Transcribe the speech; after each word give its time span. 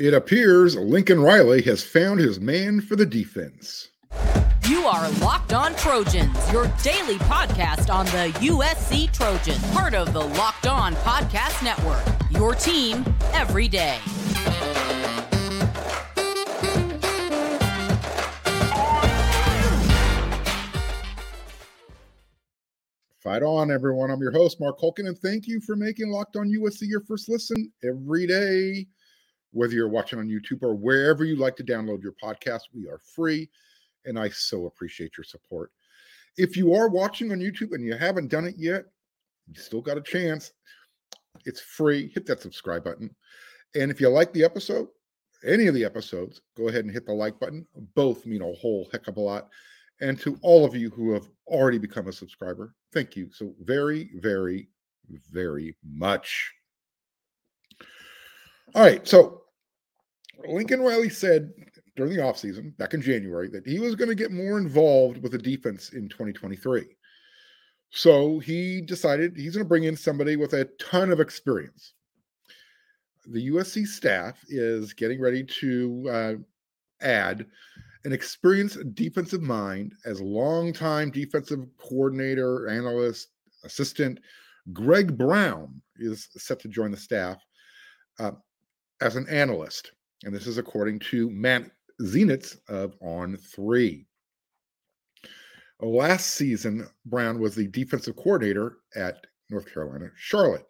It 0.00 0.14
appears 0.14 0.76
Lincoln 0.76 1.20
Riley 1.20 1.60
has 1.64 1.84
found 1.84 2.20
his 2.20 2.40
man 2.40 2.80
for 2.80 2.96
the 2.96 3.04
defense. 3.04 3.90
You 4.66 4.86
are 4.86 5.10
Locked 5.20 5.52
On 5.52 5.74
Trojans, 5.74 6.34
your 6.50 6.72
daily 6.82 7.16
podcast 7.16 7.92
on 7.92 8.06
the 8.06 8.32
USC 8.38 9.12
Trojans, 9.12 9.62
part 9.72 9.92
of 9.92 10.14
the 10.14 10.20
Locked 10.22 10.66
On 10.66 10.94
Podcast 10.94 11.62
Network. 11.62 12.02
Your 12.30 12.54
team 12.54 13.04
every 13.34 13.68
day. 13.68 13.98
Fight 23.18 23.42
on, 23.42 23.70
everyone. 23.70 24.10
I'm 24.10 24.22
your 24.22 24.32
host, 24.32 24.60
Mark 24.60 24.80
Holkin, 24.80 25.08
and 25.08 25.18
thank 25.18 25.46
you 25.46 25.60
for 25.60 25.76
making 25.76 26.10
Locked 26.10 26.36
On 26.36 26.48
USC 26.50 26.88
your 26.88 27.02
first 27.02 27.28
listen 27.28 27.70
every 27.84 28.26
day. 28.26 28.86
Whether 29.52 29.74
you're 29.74 29.88
watching 29.88 30.18
on 30.18 30.28
YouTube 30.28 30.62
or 30.62 30.74
wherever 30.74 31.24
you 31.24 31.36
like 31.36 31.56
to 31.56 31.64
download 31.64 32.02
your 32.02 32.14
podcast, 32.22 32.62
we 32.74 32.86
are 32.86 32.98
free, 32.98 33.50
and 34.04 34.18
I 34.18 34.28
so 34.28 34.66
appreciate 34.66 35.16
your 35.16 35.24
support. 35.24 35.72
If 36.36 36.56
you 36.56 36.74
are 36.74 36.88
watching 36.88 37.32
on 37.32 37.38
YouTube 37.38 37.72
and 37.72 37.84
you 37.84 37.96
haven't 37.96 38.28
done 38.28 38.46
it 38.46 38.54
yet, 38.56 38.84
you 39.48 39.60
still 39.60 39.80
got 39.80 39.98
a 39.98 40.02
chance. 40.02 40.52
It's 41.44 41.60
free. 41.60 42.10
Hit 42.14 42.26
that 42.26 42.40
subscribe 42.40 42.84
button. 42.84 43.14
And 43.74 43.90
if 43.90 44.00
you 44.00 44.08
like 44.08 44.32
the 44.32 44.44
episode, 44.44 44.88
any 45.44 45.66
of 45.66 45.74
the 45.74 45.84
episodes, 45.84 46.40
go 46.56 46.68
ahead 46.68 46.84
and 46.84 46.92
hit 46.92 47.06
the 47.06 47.12
like 47.12 47.38
button. 47.40 47.66
Both 47.94 48.26
mean 48.26 48.42
a 48.42 48.52
whole 48.52 48.88
heck 48.92 49.08
of 49.08 49.16
a 49.16 49.20
lot. 49.20 49.48
And 50.00 50.18
to 50.20 50.38
all 50.42 50.64
of 50.64 50.74
you 50.74 50.90
who 50.90 51.12
have 51.12 51.28
already 51.46 51.78
become 51.78 52.08
a 52.08 52.12
subscriber, 52.12 52.74
thank 52.92 53.16
you 53.16 53.30
so 53.32 53.54
very, 53.60 54.10
very, 54.14 54.68
very 55.30 55.76
much. 55.84 56.52
All 58.74 58.82
right. 58.82 59.06
So 59.06 59.42
Lincoln 60.48 60.80
Riley 60.80 61.08
said 61.08 61.52
during 61.96 62.14
the 62.14 62.22
offseason 62.22 62.76
back 62.76 62.94
in 62.94 63.02
January 63.02 63.48
that 63.48 63.66
he 63.66 63.78
was 63.78 63.94
going 63.94 64.08
to 64.08 64.14
get 64.14 64.30
more 64.30 64.58
involved 64.58 65.22
with 65.22 65.32
the 65.32 65.38
defense 65.38 65.90
in 65.90 66.08
2023. 66.08 66.86
So 67.90 68.38
he 68.38 68.80
decided 68.80 69.36
he's 69.36 69.54
going 69.54 69.64
to 69.64 69.68
bring 69.68 69.84
in 69.84 69.96
somebody 69.96 70.36
with 70.36 70.52
a 70.54 70.68
ton 70.78 71.10
of 71.10 71.20
experience. 71.20 71.94
The 73.26 73.50
USC 73.50 73.86
staff 73.86 74.38
is 74.48 74.94
getting 74.94 75.20
ready 75.20 75.44
to 75.44 76.10
uh, 76.10 76.34
add 77.04 77.46
an 78.04 78.12
experienced 78.12 78.94
defensive 78.94 79.42
mind 79.42 79.92
as 80.06 80.20
longtime 80.20 81.10
defensive 81.10 81.66
coordinator, 81.76 82.68
analyst, 82.68 83.28
assistant. 83.64 84.20
Greg 84.72 85.18
Brown 85.18 85.82
is 85.96 86.28
set 86.36 86.60
to 86.60 86.68
join 86.68 86.92
the 86.92 86.96
staff 86.96 87.44
uh, 88.18 88.32
as 89.00 89.16
an 89.16 89.28
analyst. 89.28 89.92
And 90.24 90.34
this 90.34 90.46
is 90.46 90.58
according 90.58 90.98
to 91.10 91.30
Matt 91.30 91.70
Zenitz 92.02 92.58
of 92.68 92.94
On 93.00 93.36
Three. 93.36 94.06
Last 95.80 96.34
season, 96.34 96.86
Brown 97.06 97.40
was 97.40 97.54
the 97.54 97.66
defensive 97.68 98.16
coordinator 98.16 98.78
at 98.94 99.26
North 99.48 99.72
Carolina, 99.72 100.10
Charlotte. 100.16 100.66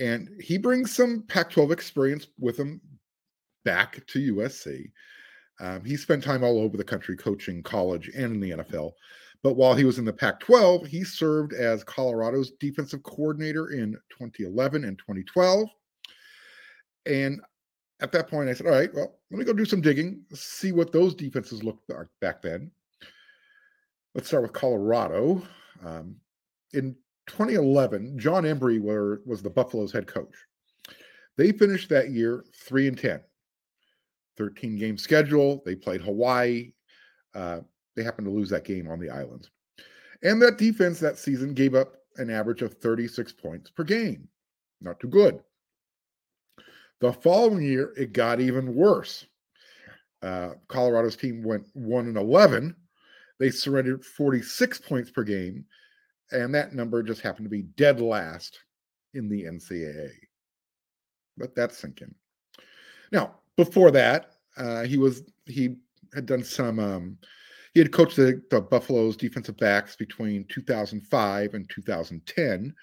And 0.00 0.28
he 0.40 0.58
brings 0.58 0.94
some 0.94 1.22
Pac 1.28 1.50
12 1.50 1.70
experience 1.70 2.26
with 2.38 2.58
him 2.58 2.80
back 3.64 4.04
to 4.08 4.34
USC. 4.34 4.90
Um, 5.60 5.84
he 5.84 5.96
spent 5.96 6.24
time 6.24 6.42
all 6.42 6.58
over 6.58 6.76
the 6.76 6.82
country 6.82 7.16
coaching 7.16 7.62
college 7.62 8.08
and 8.08 8.34
in 8.34 8.40
the 8.40 8.50
NFL. 8.50 8.92
But 9.44 9.54
while 9.54 9.74
he 9.74 9.84
was 9.84 9.98
in 9.98 10.04
the 10.04 10.12
Pac 10.12 10.40
12, 10.40 10.86
he 10.86 11.04
served 11.04 11.52
as 11.52 11.84
Colorado's 11.84 12.52
defensive 12.58 13.02
coordinator 13.04 13.70
in 13.70 13.92
2011 14.10 14.84
and 14.84 14.98
2012. 14.98 15.68
And 17.06 17.40
at 18.00 18.12
that 18.12 18.28
point, 18.28 18.48
I 18.48 18.54
said, 18.54 18.66
All 18.66 18.72
right, 18.72 18.92
well, 18.94 19.18
let 19.30 19.38
me 19.38 19.44
go 19.44 19.52
do 19.52 19.64
some 19.64 19.80
digging, 19.80 20.22
see 20.32 20.72
what 20.72 20.92
those 20.92 21.14
defenses 21.14 21.62
looked 21.62 21.88
like 21.88 22.06
back 22.20 22.42
then. 22.42 22.70
Let's 24.14 24.28
start 24.28 24.42
with 24.42 24.52
Colorado. 24.52 25.42
Um, 25.84 26.16
in 26.72 26.94
2011, 27.26 28.18
John 28.18 28.44
Embree 28.44 28.80
were, 28.80 29.22
was 29.26 29.42
the 29.42 29.50
Buffaloes' 29.50 29.92
head 29.92 30.06
coach. 30.06 30.34
They 31.36 31.52
finished 31.52 31.88
that 31.88 32.10
year 32.10 32.44
3 32.54 32.88
and 32.88 32.98
10. 32.98 33.20
13 34.36 34.76
game 34.76 34.98
schedule. 34.98 35.62
They 35.64 35.74
played 35.74 36.00
Hawaii. 36.00 36.72
Uh, 37.34 37.60
they 37.96 38.02
happened 38.02 38.26
to 38.26 38.32
lose 38.32 38.50
that 38.50 38.64
game 38.64 38.88
on 38.88 38.98
the 38.98 39.10
island. 39.10 39.48
And 40.22 40.40
that 40.42 40.58
defense 40.58 40.98
that 41.00 41.18
season 41.18 41.54
gave 41.54 41.74
up 41.74 41.94
an 42.16 42.30
average 42.30 42.62
of 42.62 42.74
36 42.74 43.32
points 43.32 43.70
per 43.70 43.84
game. 43.84 44.28
Not 44.80 44.98
too 45.00 45.08
good. 45.08 45.40
The 47.04 47.12
following 47.12 47.62
year, 47.62 47.92
it 47.98 48.14
got 48.14 48.40
even 48.40 48.74
worse. 48.74 49.26
Uh, 50.22 50.52
Colorado's 50.68 51.16
team 51.16 51.42
went 51.42 51.66
1 51.74 52.06
and 52.06 52.16
11. 52.16 52.74
They 53.38 53.50
surrendered 53.50 54.02
46 54.02 54.78
points 54.78 55.10
per 55.10 55.22
game, 55.22 55.66
and 56.32 56.54
that 56.54 56.72
number 56.72 57.02
just 57.02 57.20
happened 57.20 57.44
to 57.44 57.50
be 57.50 57.64
dead 57.76 58.00
last 58.00 58.58
in 59.12 59.28
the 59.28 59.42
NCAA. 59.42 60.12
Let 61.36 61.54
that 61.56 61.74
sink 61.74 62.00
in. 62.00 62.14
Now, 63.12 63.34
before 63.58 63.90
that, 63.90 64.30
uh, 64.56 64.84
he 64.84 64.96
was 64.96 65.24
he 65.44 65.76
had 66.14 66.24
done 66.24 66.42
some. 66.42 66.78
Um, 66.78 67.18
he 67.74 67.80
had 67.80 67.92
coached 67.92 68.16
the, 68.16 68.40
the 68.50 68.62
Buffaloes' 68.62 69.18
defensive 69.18 69.58
backs 69.58 69.94
between 69.94 70.46
2005 70.48 71.52
and 71.52 71.68
2010, 71.68 72.74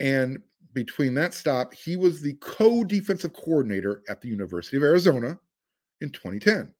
and 0.00 0.42
between 0.72 1.14
that 1.14 1.34
stop, 1.34 1.74
he 1.74 1.96
was 1.96 2.20
the 2.20 2.34
co-defensive 2.34 3.32
coordinator 3.32 4.02
at 4.08 4.20
the 4.20 4.28
University 4.28 4.76
of 4.76 4.82
Arizona 4.82 5.38
in 6.00 6.10
2010. 6.10 6.72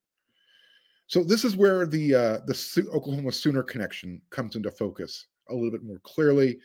So 1.06 1.22
this 1.22 1.44
is 1.44 1.56
where 1.56 1.86
the 1.86 2.14
uh, 2.14 2.38
the 2.46 2.88
Oklahoma 2.92 3.32
Sooner 3.32 3.62
connection 3.62 4.22
comes 4.30 4.56
into 4.56 4.70
focus 4.70 5.26
a 5.50 5.54
little 5.54 5.70
bit 5.70 5.84
more 5.84 6.00
clearly 6.02 6.58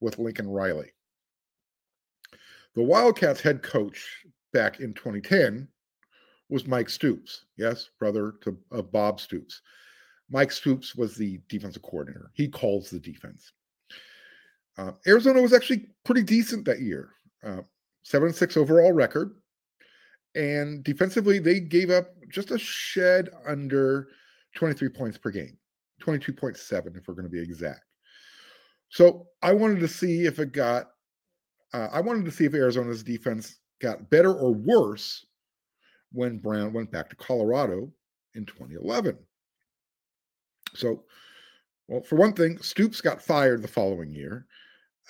with 0.00 0.18
Lincoln 0.18 0.48
Riley. 0.48 0.90
The 2.74 2.82
Wildcats 2.82 3.40
head 3.40 3.62
coach 3.62 4.24
back 4.52 4.80
in 4.80 4.94
2010 4.94 5.68
was 6.48 6.66
Mike 6.66 6.90
Stoops, 6.90 7.46
yes, 7.56 7.90
brother 7.98 8.34
to 8.42 8.58
of 8.72 8.90
Bob 8.90 9.20
Stoops. 9.20 9.62
Mike 10.28 10.50
Stoops 10.50 10.96
was 10.96 11.14
the 11.14 11.40
defensive 11.48 11.82
coordinator. 11.82 12.30
He 12.34 12.48
calls 12.48 12.90
the 12.90 12.98
defense. 12.98 13.52
Uh, 14.76 14.92
Arizona 15.06 15.40
was 15.40 15.52
actually 15.52 15.86
pretty 16.04 16.22
decent 16.22 16.64
that 16.64 16.80
year, 16.80 17.10
uh, 17.44 17.60
seven 18.02 18.28
and 18.28 18.36
six 18.36 18.56
overall 18.56 18.92
record, 18.92 19.36
and 20.34 20.82
defensively 20.82 21.38
they 21.38 21.60
gave 21.60 21.90
up 21.90 22.08
just 22.30 22.50
a 22.50 22.58
shed 22.58 23.30
under 23.46 24.08
23 24.56 24.88
points 24.88 25.18
per 25.18 25.30
game, 25.30 25.56
22.7 26.02 26.96
if 26.96 27.06
we're 27.06 27.14
going 27.14 27.24
to 27.24 27.30
be 27.30 27.40
exact. 27.40 27.84
So 28.88 29.26
I 29.42 29.52
wanted 29.52 29.80
to 29.80 29.88
see 29.88 30.24
if 30.26 30.38
it 30.38 30.52
got. 30.52 30.90
Uh, 31.72 31.88
I 31.92 32.00
wanted 32.00 32.24
to 32.26 32.30
see 32.30 32.44
if 32.44 32.54
Arizona's 32.54 33.02
defense 33.02 33.58
got 33.80 34.08
better 34.10 34.32
or 34.32 34.52
worse 34.52 35.26
when 36.12 36.38
Brown 36.38 36.72
went 36.72 36.92
back 36.92 37.10
to 37.10 37.16
Colorado 37.16 37.90
in 38.34 38.46
2011. 38.46 39.18
So, 40.74 41.02
well, 41.88 42.02
for 42.02 42.16
one 42.16 42.32
thing, 42.32 42.58
Stoops 42.58 43.00
got 43.00 43.20
fired 43.20 43.62
the 43.62 43.68
following 43.68 44.12
year. 44.12 44.46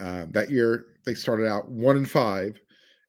Um, 0.00 0.30
that 0.32 0.50
year, 0.50 0.86
they 1.04 1.14
started 1.14 1.46
out 1.46 1.68
one 1.68 1.96
and 1.96 2.10
five, 2.10 2.60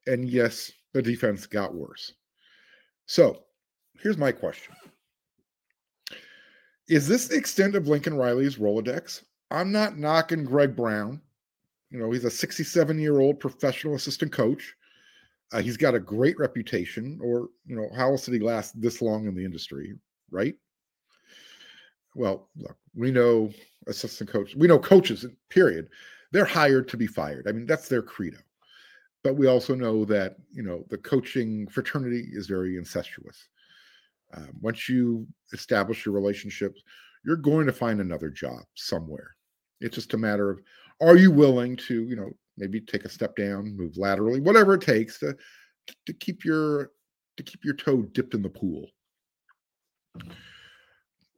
and 0.07 0.27
yes, 0.29 0.71
the 0.93 1.01
defense 1.01 1.47
got 1.47 1.73
worse. 1.73 2.13
So, 3.07 3.43
here's 4.01 4.17
my 4.17 4.31
question: 4.31 4.73
Is 6.87 7.07
this 7.07 7.27
the 7.27 7.37
extent 7.37 7.75
of 7.75 7.87
Lincoln 7.87 8.15
Riley's 8.15 8.57
Rolodex? 8.57 9.23
I'm 9.51 9.71
not 9.71 9.97
knocking 9.97 10.43
Greg 10.43 10.75
Brown. 10.75 11.21
You 11.91 11.99
know, 11.99 12.11
he's 12.11 12.25
a 12.25 12.31
67 12.31 12.99
year 12.99 13.19
old 13.19 13.39
professional 13.39 13.95
assistant 13.95 14.31
coach. 14.31 14.75
Uh, 15.53 15.61
he's 15.61 15.77
got 15.77 15.95
a 15.95 15.99
great 15.99 16.37
reputation, 16.37 17.19
or 17.23 17.49
you 17.65 17.75
know, 17.75 17.89
how 17.95 18.09
else 18.09 18.25
did 18.25 18.33
he 18.33 18.39
last 18.39 18.79
this 18.79 19.01
long 19.01 19.27
in 19.27 19.35
the 19.35 19.45
industry, 19.45 19.93
right? 20.31 20.55
Well, 22.15 22.49
look, 22.57 22.77
we 22.95 23.11
know 23.11 23.51
assistant 23.87 24.29
coach, 24.29 24.55
we 24.55 24.67
know 24.67 24.79
coaches, 24.79 25.25
period. 25.49 25.89
They're 26.35 26.43
hired 26.43 26.89
to 26.89 26.97
be 26.97 27.07
fired. 27.07 27.47
I 27.47 27.53
mean, 27.53 27.65
that's 27.65 27.87
their 27.87 28.01
credo. 28.01 28.39
But 29.23 29.37
we 29.37 29.47
also 29.47 29.73
know 29.73 30.03
that 30.03 30.35
you 30.51 30.63
know 30.63 30.83
the 30.89 30.97
coaching 30.97 31.65
fraternity 31.69 32.27
is 32.33 32.47
very 32.47 32.75
incestuous. 32.75 33.47
Um, 34.33 34.49
once 34.59 34.89
you 34.89 35.25
establish 35.53 36.05
your 36.05 36.13
relationships, 36.13 36.81
you're 37.23 37.37
going 37.37 37.65
to 37.67 37.71
find 37.71 38.01
another 38.01 38.29
job 38.29 38.59
somewhere. 38.73 39.33
It's 39.79 39.95
just 39.95 40.13
a 40.13 40.17
matter 40.17 40.49
of 40.49 40.59
are 40.99 41.15
you 41.15 41.31
willing 41.31 41.77
to, 41.87 42.03
you 42.03 42.17
know, 42.17 42.31
maybe 42.57 42.81
take 42.81 43.05
a 43.05 43.09
step 43.09 43.37
down, 43.37 43.77
move 43.77 43.95
laterally, 43.95 44.41
whatever 44.41 44.73
it 44.73 44.81
takes 44.81 45.19
to 45.19 45.37
to 46.05 46.13
keep 46.13 46.43
your 46.43 46.91
to 47.37 47.43
keep 47.43 47.63
your 47.63 47.75
toe 47.75 48.01
dipped 48.01 48.33
in 48.33 48.41
the 48.41 48.49
pool. 48.49 48.87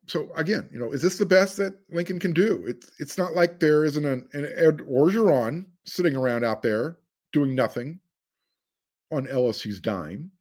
So 0.07 0.29
again, 0.35 0.69
you 0.71 0.79
know, 0.79 0.91
is 0.93 1.01
this 1.01 1.17
the 1.17 1.25
best 1.25 1.57
that 1.57 1.73
Lincoln 1.89 2.19
can 2.19 2.33
do? 2.33 2.63
It's 2.67 2.91
it's 2.99 3.17
not 3.17 3.33
like 3.35 3.59
there 3.59 3.83
isn't 3.85 4.05
an, 4.05 4.27
an 4.33 4.45
Ed 4.55 4.77
Orgeron 4.79 5.65
sitting 5.85 6.15
around 6.15 6.43
out 6.45 6.61
there 6.61 6.97
doing 7.33 7.55
nothing 7.55 7.99
on 9.11 9.27
LSU's 9.27 9.79
dime. 9.79 10.31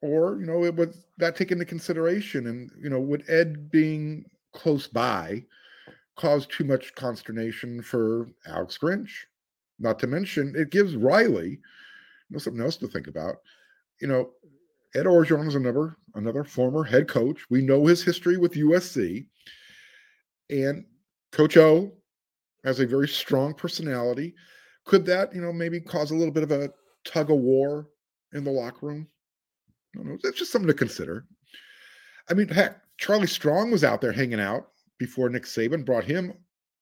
or 0.00 0.38
you 0.40 0.46
know, 0.46 0.64
it 0.64 0.74
was 0.76 1.06
that 1.18 1.36
taken 1.36 1.56
into 1.58 1.64
consideration, 1.66 2.46
and 2.46 2.70
you 2.80 2.90
know, 2.90 3.00
would 3.00 3.24
Ed 3.28 3.70
being 3.70 4.24
close 4.52 4.86
by 4.86 5.44
cause 6.16 6.46
too 6.46 6.64
much 6.64 6.94
consternation 6.94 7.82
for 7.82 8.28
Alex 8.46 8.78
Grinch? 8.78 9.10
Not 9.78 9.98
to 10.00 10.06
mention, 10.06 10.54
it 10.56 10.70
gives 10.70 10.96
Riley 10.96 11.50
you 11.50 11.58
know 12.30 12.38
something 12.38 12.62
else 12.62 12.76
to 12.78 12.88
think 12.88 13.06
about. 13.08 13.36
You 14.00 14.08
know, 14.08 14.30
Ed 14.94 15.04
Orgeron 15.04 15.48
is 15.48 15.54
another 15.54 15.96
another 16.14 16.44
former 16.44 16.82
head 16.82 17.08
coach. 17.08 17.44
We 17.50 17.62
know 17.62 17.86
his 17.86 18.02
history 18.02 18.36
with 18.36 18.54
USC, 18.54 19.26
and 20.50 20.84
Coach 21.32 21.56
O 21.56 21.92
has 22.64 22.80
a 22.80 22.86
very 22.86 23.08
strong 23.08 23.54
personality. 23.54 24.34
Could 24.84 25.04
that, 25.06 25.34
you 25.34 25.40
know, 25.40 25.52
maybe 25.52 25.80
cause 25.80 26.10
a 26.10 26.16
little 26.16 26.32
bit 26.32 26.42
of 26.42 26.50
a 26.50 26.72
tug 27.04 27.30
of 27.30 27.38
war 27.38 27.88
in 28.32 28.44
the 28.44 28.50
locker 28.50 28.86
room? 28.86 29.06
I 29.94 29.98
don't 29.98 30.08
know. 30.08 30.18
That's 30.22 30.38
just 30.38 30.52
something 30.52 30.68
to 30.68 30.74
consider. 30.74 31.26
I 32.30 32.34
mean, 32.34 32.48
heck, 32.48 32.80
Charlie 32.98 33.26
Strong 33.26 33.70
was 33.70 33.84
out 33.84 34.00
there 34.00 34.12
hanging 34.12 34.40
out 34.40 34.68
before 34.98 35.28
Nick 35.28 35.44
Saban 35.44 35.84
brought 35.84 36.04
him 36.04 36.32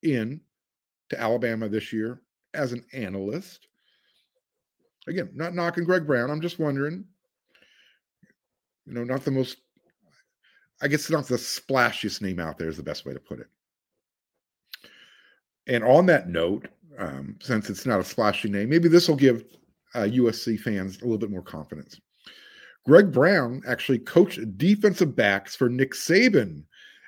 in 0.03 0.41
to 1.09 1.19
Alabama 1.19 1.69
this 1.69 1.93
year 1.93 2.21
as 2.53 2.73
an 2.73 2.83
analyst. 2.93 3.67
Again, 5.07 5.29
not 5.33 5.55
knocking 5.55 5.85
Greg 5.85 6.05
Brown. 6.05 6.29
I'm 6.29 6.41
just 6.41 6.59
wondering, 6.59 7.05
you 8.87 8.93
know, 8.93 9.03
not 9.03 9.25
the 9.25 9.31
most, 9.31 9.57
I 10.81 10.87
guess, 10.87 11.09
not 11.09 11.27
the 11.27 11.35
splashiest 11.35 12.21
name 12.21 12.39
out 12.39 12.57
there 12.57 12.69
is 12.69 12.77
the 12.77 12.83
best 12.83 13.05
way 13.05 13.13
to 13.13 13.19
put 13.19 13.39
it. 13.39 13.47
And 15.67 15.83
on 15.83 16.05
that 16.05 16.29
note, 16.29 16.67
um, 16.97 17.35
since 17.41 17.69
it's 17.69 17.85
not 17.85 17.99
a 17.99 18.03
splashy 18.03 18.49
name, 18.49 18.69
maybe 18.69 18.87
this 18.87 19.07
will 19.07 19.17
give 19.17 19.43
uh, 19.93 19.99
USC 19.99 20.59
fans 20.59 21.01
a 21.01 21.05
little 21.05 21.17
bit 21.17 21.29
more 21.29 21.41
confidence. 21.41 21.99
Greg 22.85 23.11
Brown 23.11 23.61
actually 23.67 23.99
coached 23.99 24.57
defensive 24.57 25.15
backs 25.15 25.55
for 25.55 25.67
Nick 25.67 25.91
Saban 25.91 26.63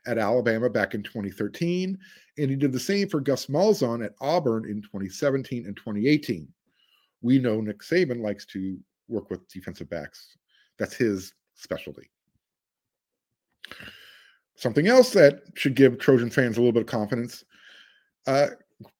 at 0.05 0.17
Alabama 0.17 0.69
back 0.69 0.93
in 0.93 1.01
2013, 1.01 1.97
and 2.37 2.49
he 2.49 2.55
did 2.57 2.73
the 2.73 2.79
same 2.79 3.07
for 3.07 3.21
Gus 3.21 3.45
Malzahn 3.45 4.03
at 4.03 4.13
Auburn 4.19 4.65
in 4.65 4.81
2017 4.81 5.65
and 5.65 5.77
2018. 5.77 6.47
We 7.21 7.39
know 7.39 7.61
Nick 7.61 7.79
Saban 7.79 8.21
likes 8.21 8.45
to 8.47 8.77
work 9.07 9.29
with 9.29 9.47
defensive 9.47 9.89
backs. 9.89 10.35
That's 10.77 10.95
his 10.95 11.33
specialty. 11.59 12.09
Something 14.55 14.87
else 14.87 15.11
that 15.13 15.43
should 15.55 15.75
give 15.75 15.99
Trojan 15.99 16.29
fans 16.29 16.57
a 16.57 16.59
little 16.59 16.73
bit 16.73 16.81
of 16.81 16.87
confidence 16.87 17.45
uh, 18.27 18.47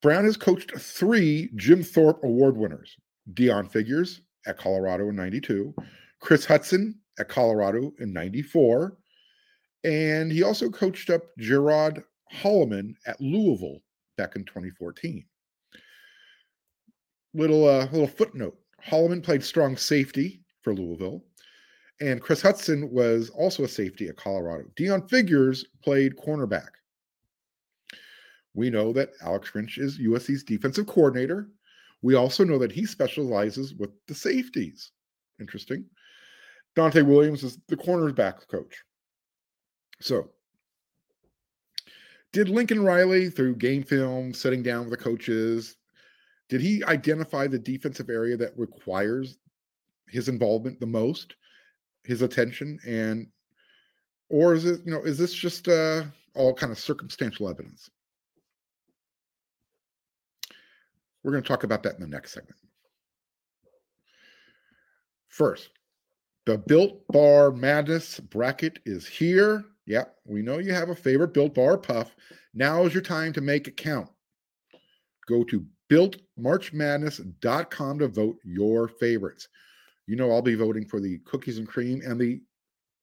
Brown 0.02 0.26
has 0.26 0.38
coached 0.38 0.78
three 0.78 1.50
Jim 1.56 1.84
Thorpe 1.84 2.24
Award 2.24 2.58
winners 2.58 2.98
Deon 3.34 3.70
Figures 3.70 4.22
at 4.46 4.58
Colorado 4.58 5.10
in 5.10 5.16
92, 5.16 5.74
Chris 6.20 6.46
Hudson 6.46 7.00
at 7.20 7.30
Colorado 7.30 7.94
in 8.00 8.12
94, 8.12 8.98
and 9.84 10.32
he 10.32 10.44
also 10.44 10.70
coached 10.70 11.10
up 11.10 11.24
Gerod 11.38 12.04
Holliman 12.34 12.96
at 13.06 13.22
Louisville 13.22 13.80
back 14.18 14.36
in 14.36 14.44
2014. 14.46 15.24
Little 17.34 17.68
uh, 17.68 17.86
little 17.92 18.08
footnote: 18.08 18.58
Holloman 18.86 19.24
played 19.24 19.44
strong 19.44 19.78
safety 19.78 20.42
for 20.62 20.74
Louisville, 20.74 21.24
and 22.02 22.22
Chris 22.22 22.42
Hudson 22.42 22.90
was 22.92 23.30
also 23.30 23.64
a 23.64 23.68
safety 23.68 24.08
at 24.08 24.18
Colorado. 24.18 24.66
Deon 24.78 25.10
Figures 25.10 25.66
played 25.84 26.16
cornerback. 26.16 26.70
We 28.54 28.70
know 28.70 28.94
that 28.94 29.12
Alex 29.22 29.52
Grinch 29.52 29.78
is 29.78 30.00
USC's 30.00 30.44
defensive 30.44 30.88
coordinator. 30.88 31.50
We 32.02 32.16
also 32.16 32.44
know 32.44 32.58
that 32.60 32.72
he 32.72 32.86
specializes 32.86 33.74
with 33.74 33.92
the 34.08 34.16
safeties. 34.16 34.92
Interesting. 35.40 35.86
Donte 36.76 37.06
Williams 37.06 37.44
is 37.44 37.58
the 37.68 37.78
cornerback 37.78 38.48
coach. 38.48 38.84
So, 40.02 40.30
did 42.32 42.48
Lincoln 42.48 42.84
Riley, 42.84 43.30
through 43.30 43.56
game 43.56 43.84
film, 43.84 44.34
sitting 44.34 44.64
down 44.64 44.82
with 44.82 44.92
the 44.92 45.04
coaches, 45.04 45.76
did 46.48 46.62
he 46.62 46.84
identify 46.86 47.48
the 47.48 47.60
defensive 47.60 48.10
area 48.10 48.38
that 48.38 48.58
requires 48.58 49.38
his 50.08 50.30
involvement 50.30 50.80
the 50.80 50.86
most, 50.86 51.36
his 52.10 52.22
attention, 52.24 52.80
and 52.86 53.28
or 54.30 54.56
is 54.56 54.66
it 54.66 54.82
you 54.84 54.92
know 54.92 55.04
is 55.04 55.18
this 55.18 55.34
just 55.34 55.68
uh, 55.68 56.04
all 56.36 56.54
kind 56.54 56.72
of 56.72 56.80
circumstantial 56.80 57.48
evidence? 57.48 57.90
We're 61.24 61.32
going 61.32 61.44
to 61.44 61.48
talk 61.48 61.64
about 61.64 61.84
that 61.84 61.96
in 61.96 62.02
the 62.02 62.08
next 62.08 62.34
segment. 62.34 62.58
First, 65.28 65.70
the 66.46 66.58
Built 66.58 67.06
Bar 67.10 67.52
Madness 67.52 68.20
bracket 68.20 68.80
is 68.86 69.06
here. 69.06 69.66
Yeah, 69.86 70.06
we 70.26 70.42
know 70.42 70.58
you 70.58 70.74
have 70.74 70.90
a 70.90 70.96
favorite 70.96 71.34
Built 71.34 71.54
Bar 71.54 71.78
Puff. 71.78 72.16
Now 72.56 72.86
is 72.86 72.94
your 72.94 73.04
time 73.04 73.34
to 73.34 73.42
make 73.42 73.68
it 73.68 73.78
count. 73.78 74.10
Go 75.28 75.44
to 75.44 75.64
builtmarchmadness.com 75.92 78.00
to 78.00 78.08
vote 78.08 78.38
your 78.44 78.88
favorites. 78.88 79.48
You 80.10 80.16
know, 80.16 80.32
I'll 80.32 80.42
be 80.42 80.56
voting 80.56 80.88
for 80.88 81.00
the 81.00 81.20
cookies 81.20 81.60
and 81.60 81.68
cream 81.68 82.02
and 82.04 82.20
the 82.20 82.42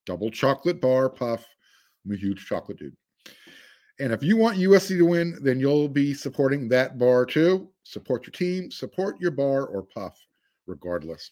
double 0.06 0.28
chocolate 0.28 0.80
bar 0.80 1.08
puff. 1.08 1.46
I'm 2.04 2.12
a 2.12 2.16
huge 2.16 2.44
chocolate 2.44 2.80
dude. 2.80 2.96
And 4.00 4.12
if 4.12 4.24
you 4.24 4.36
want 4.36 4.58
USC 4.58 4.98
to 4.98 5.06
win, 5.06 5.38
then 5.40 5.60
you'll 5.60 5.88
be 5.88 6.14
supporting 6.14 6.68
that 6.68 6.98
bar 6.98 7.24
too. 7.24 7.70
Support 7.84 8.26
your 8.26 8.32
team, 8.32 8.72
support 8.72 9.20
your 9.20 9.30
bar 9.30 9.66
or 9.66 9.84
puff, 9.84 10.18
regardless. 10.66 11.30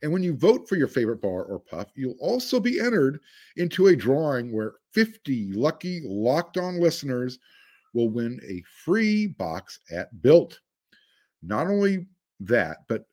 And 0.00 0.10
when 0.10 0.22
you 0.22 0.34
vote 0.34 0.66
for 0.66 0.76
your 0.76 0.88
favorite 0.88 1.20
bar 1.20 1.44
or 1.44 1.58
puff, 1.58 1.88
you'll 1.94 2.16
also 2.18 2.58
be 2.58 2.80
entered 2.80 3.20
into 3.58 3.88
a 3.88 3.96
drawing 3.96 4.52
where 4.52 4.76
50 4.92 5.52
lucky 5.52 6.00
locked 6.02 6.56
on 6.56 6.80
listeners 6.80 7.38
will 7.92 8.08
win 8.08 8.40
a 8.48 8.62
free 8.82 9.26
box 9.26 9.80
at 9.92 10.22
Built. 10.22 10.58
Not 11.42 11.66
only 11.66 12.06
that, 12.40 12.78
but 12.88 13.04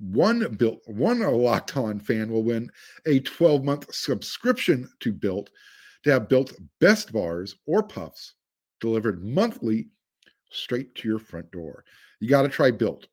one 0.00 0.54
built 0.54 0.80
one 0.86 1.20
locked 1.20 1.76
on 1.76 2.00
fan 2.00 2.30
will 2.30 2.42
win 2.42 2.70
a 3.06 3.20
12 3.20 3.64
month 3.64 3.94
subscription 3.94 4.88
to 5.00 5.12
Built 5.12 5.50
to 6.04 6.10
have 6.10 6.28
built 6.28 6.54
best 6.80 7.12
bars 7.12 7.56
or 7.66 7.82
puffs 7.82 8.34
delivered 8.80 9.22
monthly 9.22 9.88
straight 10.50 10.94
to 10.96 11.08
your 11.08 11.18
front 11.18 11.50
door. 11.52 11.84
You 12.18 12.28
got 12.28 12.42
to 12.42 12.48
try 12.48 12.70
Built. 12.70 13.06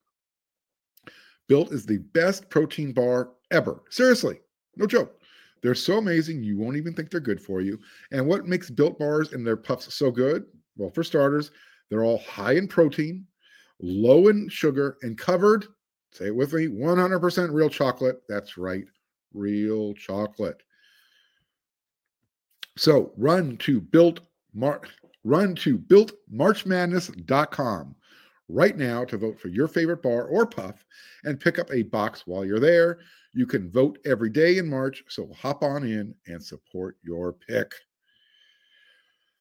Built 1.47 1.71
is 1.71 1.85
the 1.85 1.99
best 2.13 2.49
protein 2.49 2.93
bar 2.93 3.31
ever. 3.51 3.83
Seriously, 3.89 4.39
no 4.75 4.87
joke. 4.87 5.19
They're 5.61 5.75
so 5.75 5.97
amazing, 5.97 6.43
you 6.43 6.57
won't 6.57 6.77
even 6.77 6.93
think 6.93 7.09
they're 7.09 7.19
good 7.19 7.41
for 7.41 7.61
you. 7.61 7.79
And 8.11 8.25
what 8.25 8.45
makes 8.45 8.69
Built 8.69 8.97
bars 8.99 9.33
and 9.33 9.45
their 9.45 9.57
puffs 9.57 9.93
so 9.93 10.11
good? 10.11 10.45
Well, 10.77 10.91
for 10.91 11.03
starters, 11.03 11.51
they're 11.89 12.03
all 12.03 12.19
high 12.19 12.53
in 12.53 12.67
protein, 12.67 13.25
low 13.81 14.27
in 14.27 14.47
sugar, 14.49 14.97
and 15.01 15.17
covered, 15.17 15.65
say 16.11 16.27
it 16.27 16.35
with 16.35 16.53
me, 16.53 16.67
100% 16.67 17.53
real 17.53 17.69
chocolate. 17.69 18.21
That's 18.27 18.57
right, 18.57 18.85
real 19.33 19.93
chocolate. 19.93 20.61
So 22.77 23.11
run 23.17 23.57
to 23.57 23.81
built 23.81 24.21
mar- 24.53 24.81
run 25.23 25.55
to 25.55 25.77
builtmarchmadness.com 25.77 27.95
right 28.49 28.77
now 28.77 29.03
to 29.03 29.17
vote 29.17 29.37
for 29.39 29.49
your 29.49 29.67
favorite 29.67 30.01
bar 30.01 30.23
or 30.25 30.45
puff 30.45 30.85
and 31.23 31.39
pick 31.39 31.57
up 31.59 31.71
a 31.71 31.83
box 31.83 32.23
while 32.25 32.43
you're 32.45 32.59
there. 32.59 32.97
You 33.33 33.45
can 33.45 33.69
vote 33.71 33.99
every 34.05 34.29
day 34.29 34.57
in 34.57 34.69
March, 34.69 35.03
so 35.09 35.29
hop 35.33 35.63
on 35.63 35.83
in 35.83 36.15
and 36.27 36.43
support 36.43 36.97
your 37.03 37.33
pick. 37.33 37.73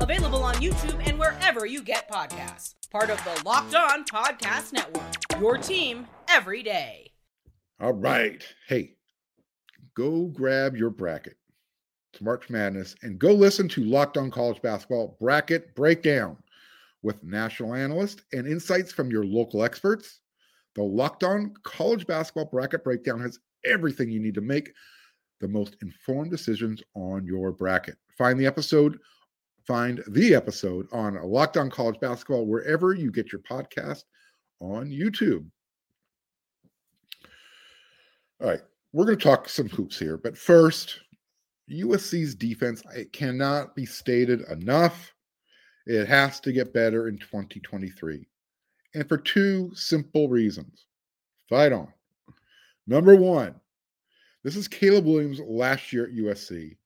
Available 0.00 0.42
on 0.42 0.54
YouTube 0.56 1.00
and 1.06 1.18
wherever 1.18 1.64
you 1.64 1.82
get 1.82 2.10
podcasts. 2.10 2.74
Part 2.90 3.10
of 3.10 3.22
the 3.24 3.42
Locked 3.44 3.74
On 3.74 4.04
Podcast 4.04 4.72
Network. 4.72 5.40
Your 5.40 5.56
team 5.56 6.06
every 6.28 6.62
day. 6.62 7.12
All 7.80 7.92
right. 7.92 8.42
Hey, 8.68 8.96
go 9.94 10.26
grab 10.26 10.76
your 10.76 10.90
bracket. 10.90 11.36
It's 12.12 12.22
March 12.22 12.48
Madness 12.50 12.94
and 13.02 13.18
go 13.18 13.32
listen 13.32 13.68
to 13.68 13.84
Locked 13.84 14.16
On 14.16 14.30
College 14.30 14.60
Basketball 14.62 15.16
Bracket 15.20 15.74
Breakdown 15.74 16.36
with 17.02 17.22
national 17.22 17.74
analysts 17.74 18.22
and 18.32 18.46
insights 18.46 18.92
from 18.92 19.10
your 19.10 19.24
local 19.24 19.64
experts. 19.64 20.20
The 20.74 20.82
Locked 20.82 21.24
On 21.24 21.54
College 21.62 22.06
Basketball 22.06 22.46
Bracket 22.46 22.84
Breakdown 22.84 23.20
has 23.20 23.38
everything 23.64 24.10
you 24.10 24.20
need 24.20 24.34
to 24.34 24.40
make 24.40 24.72
the 25.40 25.48
most 25.48 25.76
informed 25.82 26.30
decisions 26.30 26.82
on 26.94 27.26
your 27.26 27.52
bracket. 27.52 27.96
Find 28.16 28.38
the 28.38 28.46
episode, 28.46 28.98
find 29.66 30.02
the 30.08 30.34
episode 30.34 30.86
on 30.92 31.20
Locked 31.22 31.56
On 31.56 31.70
College 31.70 31.98
Basketball 32.00 32.46
wherever 32.46 32.94
you 32.94 33.10
get 33.10 33.32
your 33.32 33.40
podcast 33.40 34.04
on 34.60 34.88
YouTube. 34.90 35.46
All 38.40 38.48
right, 38.48 38.60
we're 38.92 39.06
going 39.06 39.18
to 39.18 39.24
talk 39.24 39.48
some 39.48 39.68
hoops 39.68 39.98
here, 39.98 40.16
but 40.16 40.36
first, 40.36 41.00
USC's 41.70 42.34
defense, 42.34 42.82
it 42.94 43.12
cannot 43.12 43.74
be 43.74 43.86
stated 43.86 44.42
enough. 44.50 45.12
It 45.86 46.06
has 46.06 46.40
to 46.40 46.52
get 46.52 46.74
better 46.74 47.08
in 47.08 47.18
2023. 47.18 48.26
And 48.94 49.08
for 49.08 49.16
two 49.16 49.70
simple 49.74 50.28
reasons. 50.28 50.86
Fight 51.48 51.72
on. 51.72 51.92
Number 52.86 53.16
one, 53.16 53.54
this 54.42 54.56
is 54.56 54.68
Caleb 54.68 55.06
Williams 55.06 55.40
last 55.40 55.92
year 55.92 56.04
at 56.04 56.14
USC. 56.14 56.76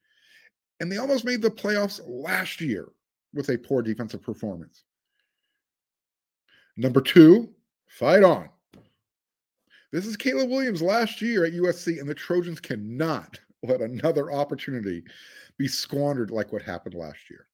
And 0.81 0.91
they 0.91 0.97
almost 0.97 1.25
made 1.25 1.43
the 1.43 1.51
playoffs 1.51 2.01
last 2.07 2.61
year 2.61 2.89
with 3.35 3.51
a 3.51 3.59
poor 3.59 3.83
defensive 3.83 4.23
performance. 4.23 4.85
Number 6.77 7.01
two, 7.01 7.51
fight 7.87 8.25
on. 8.25 8.49
This 9.93 10.07
is 10.07 10.17
Caleb 10.17 10.49
Williams 10.49 10.81
last 10.81 11.21
year 11.21 11.45
at 11.45 11.53
USC, 11.53 12.01
and 12.01 12.09
the 12.09 12.15
Trojans 12.15 12.61
cannot 12.61 13.39
let 13.63 13.83
another 13.83 14.33
opportunity 14.33 15.03
be 15.59 15.69
squandered 15.69 16.31
like 16.31 16.53
what 16.53 16.63
happened 16.63 16.95
last 16.95 17.29
year. 17.29 17.47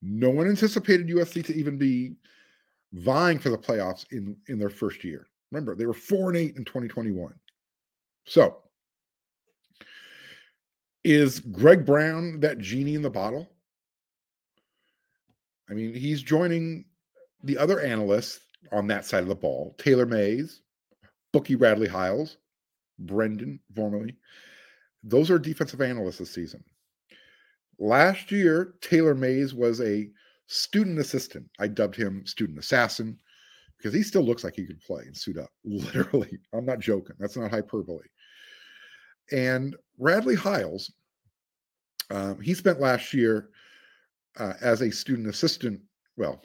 No 0.00 0.30
one 0.30 0.46
anticipated 0.46 1.08
USC 1.08 1.44
to 1.46 1.56
even 1.56 1.76
be 1.76 2.14
vying 2.92 3.38
for 3.38 3.48
the 3.50 3.58
playoffs 3.58 4.06
in, 4.12 4.36
in 4.46 4.58
their 4.58 4.70
first 4.70 5.02
year. 5.02 5.26
Remember, 5.50 5.74
they 5.74 5.86
were 5.86 5.94
four 5.94 6.28
and 6.28 6.38
eight 6.38 6.56
in 6.56 6.64
2021. 6.64 7.34
So, 8.26 8.58
is 11.08 11.40
Greg 11.40 11.86
Brown 11.86 12.38
that 12.40 12.58
genie 12.58 12.94
in 12.94 13.00
the 13.00 13.08
bottle? 13.08 13.48
I 15.70 15.72
mean, 15.72 15.94
he's 15.94 16.22
joining 16.22 16.84
the 17.42 17.56
other 17.56 17.80
analysts 17.80 18.40
on 18.72 18.86
that 18.88 19.06
side 19.06 19.22
of 19.22 19.28
the 19.28 19.34
ball 19.34 19.74
Taylor 19.78 20.04
Mays, 20.04 20.60
Bookie 21.32 21.56
Radley 21.56 21.88
Hiles, 21.88 22.36
Brendan, 22.98 23.58
formerly. 23.74 24.16
Those 25.02 25.30
are 25.30 25.38
defensive 25.38 25.80
analysts 25.80 26.18
this 26.18 26.30
season. 26.30 26.62
Last 27.78 28.30
year, 28.30 28.74
Taylor 28.82 29.14
Mays 29.14 29.54
was 29.54 29.80
a 29.80 30.10
student 30.46 30.98
assistant. 30.98 31.48
I 31.58 31.68
dubbed 31.68 31.96
him 31.96 32.26
student 32.26 32.58
assassin 32.58 33.18
because 33.78 33.94
he 33.94 34.02
still 34.02 34.22
looks 34.22 34.44
like 34.44 34.56
he 34.56 34.66
could 34.66 34.82
play 34.82 35.04
and 35.06 35.16
suit 35.16 35.38
up. 35.38 35.48
Literally. 35.64 36.38
I'm 36.52 36.66
not 36.66 36.80
joking. 36.80 37.16
That's 37.18 37.36
not 37.36 37.50
hyperbole. 37.50 38.08
And 39.32 39.74
Radley 39.98 40.34
Hiles, 40.34 40.92
um, 42.10 42.40
he 42.40 42.54
spent 42.54 42.80
last 42.80 43.12
year 43.12 43.50
uh, 44.38 44.54
as 44.60 44.80
a 44.80 44.90
student 44.90 45.28
assistant. 45.28 45.80
Well, 46.16 46.42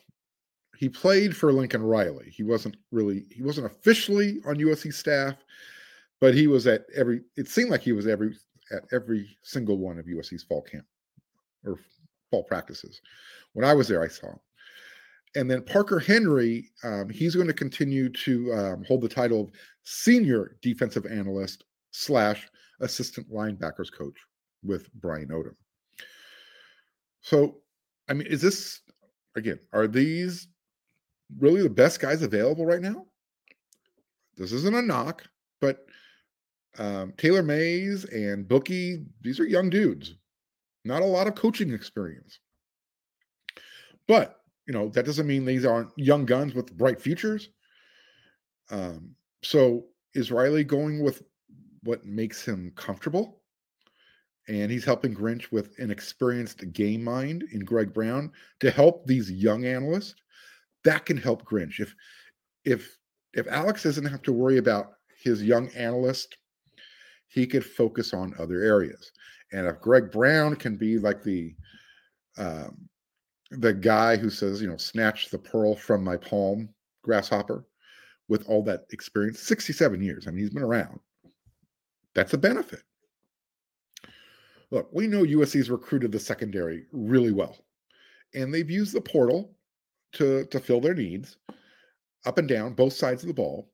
he 0.77 0.89
played 0.89 1.35
for 1.35 1.53
Lincoln 1.53 1.83
Riley. 1.83 2.29
He 2.29 2.43
wasn't 2.43 2.75
really, 2.91 3.25
he 3.31 3.41
wasn't 3.41 3.67
officially 3.67 4.41
on 4.45 4.55
USC 4.55 4.93
staff, 4.93 5.35
but 6.19 6.33
he 6.33 6.47
was 6.47 6.67
at 6.67 6.85
every, 6.95 7.21
it 7.37 7.47
seemed 7.47 7.69
like 7.69 7.81
he 7.81 7.93
was 7.93 8.07
every, 8.07 8.35
at 8.71 8.83
every 8.91 9.37
single 9.43 9.77
one 9.77 9.99
of 9.99 10.05
USC's 10.05 10.43
fall 10.43 10.61
camp 10.61 10.85
or 11.65 11.79
fall 12.31 12.43
practices. 12.43 13.01
When 13.53 13.65
I 13.65 13.73
was 13.73 13.87
there, 13.87 14.03
I 14.03 14.07
saw 14.07 14.27
him. 14.27 14.39
And 15.35 15.49
then 15.49 15.63
Parker 15.63 15.99
Henry, 15.99 16.69
um, 16.83 17.09
he's 17.09 17.35
going 17.35 17.47
to 17.47 17.53
continue 17.53 18.09
to 18.09 18.53
um, 18.53 18.83
hold 18.87 19.01
the 19.01 19.09
title 19.09 19.41
of 19.41 19.51
senior 19.83 20.57
defensive 20.61 21.05
analyst 21.05 21.63
slash 21.91 22.47
assistant 22.81 23.31
linebackers 23.31 23.91
coach 23.91 24.17
with 24.63 24.91
Brian 24.93 25.29
Odom. 25.29 25.55
So, 27.21 27.61
I 28.09 28.13
mean, 28.13 28.27
is 28.27 28.41
this 28.41 28.81
again? 29.35 29.59
Are 29.71 29.87
these 29.87 30.47
really 31.39 31.61
the 31.61 31.69
best 31.69 31.99
guys 31.99 32.21
available 32.21 32.65
right 32.65 32.81
now? 32.81 33.05
This 34.35 34.51
isn't 34.51 34.75
a 34.75 34.81
knock, 34.81 35.23
but 35.61 35.85
um, 36.77 37.13
Taylor 37.17 37.43
Mays 37.43 38.05
and 38.05 38.47
Bookie, 38.47 39.05
these 39.21 39.39
are 39.39 39.45
young 39.45 39.69
dudes, 39.69 40.15
not 40.85 41.01
a 41.01 41.05
lot 41.05 41.27
of 41.27 41.35
coaching 41.35 41.71
experience. 41.71 42.39
But 44.07 44.39
you 44.65 44.73
know 44.73 44.89
that 44.89 45.05
doesn't 45.05 45.27
mean 45.27 45.45
these 45.45 45.65
aren't 45.65 45.91
young 45.97 46.25
guns 46.25 46.53
with 46.53 46.75
bright 46.77 47.01
futures. 47.01 47.49
Um, 48.69 49.15
so 49.43 49.85
is 50.13 50.31
Riley 50.31 50.63
going 50.63 51.03
with 51.03 51.23
what 51.83 52.05
makes 52.05 52.43
him 52.43 52.71
comfortable? 52.75 53.42
And 54.47 54.69
he's 54.69 54.83
helping 54.83 55.15
Grinch 55.15 55.51
with 55.51 55.77
an 55.79 55.89
experienced 55.89 56.73
game 56.73 57.03
mind 57.03 57.45
in 57.51 57.61
Greg 57.61 57.93
Brown 57.93 58.31
to 58.59 58.71
help 58.71 59.07
these 59.07 59.31
young 59.31 59.65
analysts. 59.65 60.15
That 60.83 61.05
can 61.05 61.17
help 61.17 61.45
Grinch. 61.45 61.79
If 61.79 61.95
if 62.65 62.97
if 63.33 63.47
Alex 63.47 63.83
doesn't 63.83 64.05
have 64.05 64.21
to 64.23 64.33
worry 64.33 64.57
about 64.57 64.93
his 65.23 65.41
young 65.41 65.69
analyst, 65.69 66.37
he 67.27 67.47
could 67.47 67.65
focus 67.65 68.13
on 68.13 68.35
other 68.37 68.61
areas. 68.61 69.11
And 69.53 69.65
if 69.67 69.79
Greg 69.79 70.11
Brown 70.11 70.55
can 70.55 70.75
be 70.75 70.97
like 70.97 71.23
the 71.23 71.55
um, 72.37 72.89
the 73.51 73.73
guy 73.73 74.17
who 74.17 74.29
says, 74.29 74.61
you 74.61 74.67
know, 74.67 74.77
snatch 74.77 75.29
the 75.29 75.37
pearl 75.37 75.75
from 75.75 76.03
my 76.03 76.17
palm, 76.17 76.69
grasshopper, 77.03 77.65
with 78.27 78.47
all 78.47 78.63
that 78.63 78.85
experience, 78.91 79.39
67 79.39 80.01
years. 80.01 80.27
I 80.27 80.31
mean, 80.31 80.39
he's 80.39 80.49
been 80.49 80.63
around. 80.63 80.99
That's 82.15 82.33
a 82.33 82.37
benefit. 82.37 82.81
Look, 84.73 84.89
we 84.91 85.05
know 85.05 85.21
USC's 85.21 85.69
recruited 85.69 86.11
the 86.11 86.19
secondary 86.19 86.87
really 86.91 87.31
well, 87.31 87.55
and 88.33 88.51
they've 88.51 88.71
used 88.71 88.91
the 88.91 89.01
portal 89.01 89.55
to 90.13 90.45
to 90.47 90.59
fill 90.59 90.81
their 90.81 90.95
needs 90.95 91.37
up 92.25 92.39
and 92.39 92.47
down 92.47 92.73
both 92.73 92.93
sides 92.93 93.21
of 93.21 93.27
the 93.27 93.35
ball. 93.35 93.69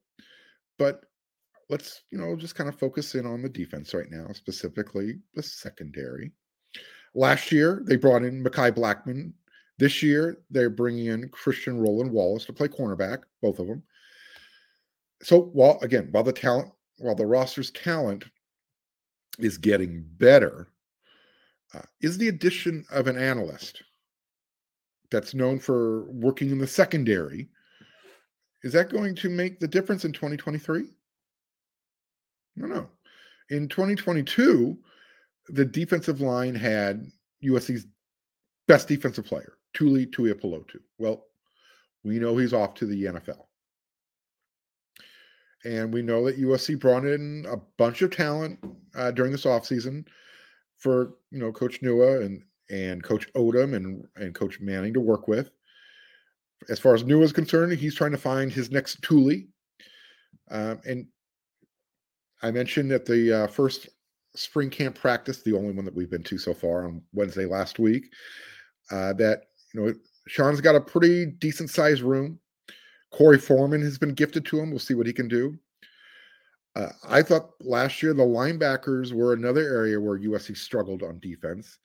But 0.78 1.06
let's, 1.70 2.02
you 2.10 2.18
know, 2.18 2.36
just 2.36 2.54
kind 2.54 2.68
of 2.68 2.78
focus 2.78 3.14
in 3.14 3.24
on 3.24 3.40
the 3.40 3.48
defense 3.48 3.94
right 3.94 4.10
now, 4.10 4.26
specifically 4.34 5.20
the 5.34 5.42
secondary. 5.42 6.32
Last 7.14 7.50
year, 7.50 7.82
they 7.86 7.96
brought 7.96 8.22
in 8.22 8.44
Mekhi 8.44 8.74
Blackman. 8.74 9.32
this 9.78 10.02
year, 10.02 10.42
they're 10.50 10.68
bringing 10.68 11.06
in 11.06 11.30
Christian 11.30 11.80
Roland 11.80 12.12
Wallace 12.12 12.44
to 12.44 12.52
play 12.52 12.68
cornerback, 12.68 13.22
both 13.40 13.58
of 13.58 13.68
them. 13.68 13.82
So, 15.22 15.44
while 15.54 15.78
again, 15.80 16.08
while 16.10 16.24
the 16.24 16.32
talent, 16.34 16.70
while 16.98 17.14
the 17.14 17.24
roster's 17.24 17.70
talent 17.70 18.26
is 19.38 19.56
getting 19.56 20.04
better, 20.18 20.68
uh, 21.74 21.82
is 22.00 22.18
the 22.18 22.28
addition 22.28 22.84
of 22.90 23.06
an 23.06 23.16
analyst 23.16 23.82
that's 25.10 25.34
known 25.34 25.58
for 25.58 26.10
working 26.12 26.50
in 26.50 26.58
the 26.58 26.66
secondary 26.66 27.48
is 28.62 28.72
that 28.72 28.90
going 28.90 29.14
to 29.16 29.30
make 29.30 29.58
the 29.58 29.68
difference 29.68 30.04
in 30.04 30.12
2023? 30.12 30.84
No, 32.56 32.66
no. 32.66 32.88
In 33.48 33.68
2022, 33.68 34.76
the 35.48 35.64
defensive 35.64 36.20
line 36.20 36.54
had 36.54 37.10
USC's 37.42 37.86
best 38.68 38.86
defensive 38.86 39.24
player, 39.24 39.54
Tuli 39.72 40.06
Tuipulotu. 40.06 40.78
Well, 40.98 41.24
we 42.04 42.18
know 42.18 42.36
he's 42.36 42.52
off 42.52 42.74
to 42.74 42.86
the 42.86 43.04
NFL. 43.04 43.46
And 45.64 45.92
we 45.92 46.02
know 46.02 46.24
that 46.24 46.40
USC 46.40 46.78
brought 46.78 47.04
in 47.04 47.46
a 47.50 47.56
bunch 47.76 48.02
of 48.02 48.10
talent 48.10 48.58
uh, 48.94 49.10
during 49.10 49.32
this 49.32 49.44
offseason 49.44 50.06
for, 50.80 51.14
you 51.30 51.38
know, 51.38 51.52
Coach 51.52 51.80
Nua 51.80 52.24
and 52.24 52.42
and 52.70 53.02
Coach 53.02 53.32
Odom 53.34 53.74
and, 53.74 54.04
and 54.16 54.34
Coach 54.34 54.60
Manning 54.60 54.94
to 54.94 55.00
work 55.00 55.28
with. 55.28 55.50
As 56.68 56.78
far 56.78 56.94
as 56.94 57.04
Nua 57.04 57.22
is 57.22 57.32
concerned, 57.32 57.72
he's 57.72 57.94
trying 57.94 58.12
to 58.12 58.18
find 58.18 58.52
his 58.52 58.70
next 58.70 59.02
Tuli. 59.02 59.48
Um, 60.50 60.80
and 60.86 61.06
I 62.42 62.50
mentioned 62.50 62.92
at 62.92 63.06
the 63.06 63.44
uh, 63.44 63.46
first 63.46 63.88
spring 64.34 64.70
camp 64.70 64.94
practice, 64.94 65.42
the 65.42 65.56
only 65.56 65.72
one 65.72 65.84
that 65.84 65.94
we've 65.94 66.10
been 66.10 66.22
to 66.24 66.38
so 66.38 66.54
far 66.54 66.86
on 66.86 67.02
Wednesday 67.12 67.44
last 67.44 67.78
week, 67.78 68.12
uh, 68.90 69.12
that 69.14 69.44
you 69.74 69.80
know, 69.80 69.94
Shaun's 70.28 70.60
got 70.60 70.76
a 70.76 70.80
pretty 70.80 71.26
decent 71.26 71.70
sized 71.70 72.02
room. 72.02 72.38
Korey 73.12 73.40
Foreman 73.40 73.82
has 73.82 73.98
been 73.98 74.14
gifted 74.14 74.44
to 74.46 74.60
him. 74.60 74.70
We'll 74.70 74.78
see 74.78 74.94
what 74.94 75.06
he 75.06 75.12
can 75.12 75.28
do. 75.28 75.58
Uh, 76.76 76.88
I 77.08 77.22
thought 77.22 77.50
last 77.60 78.02
year 78.02 78.14
the 78.14 78.22
linebackers 78.22 79.12
were 79.12 79.32
another 79.32 79.62
area 79.62 80.00
where 80.00 80.18
USC 80.18 80.56
struggled 80.56 81.02
on 81.02 81.18
defense. 81.18 81.78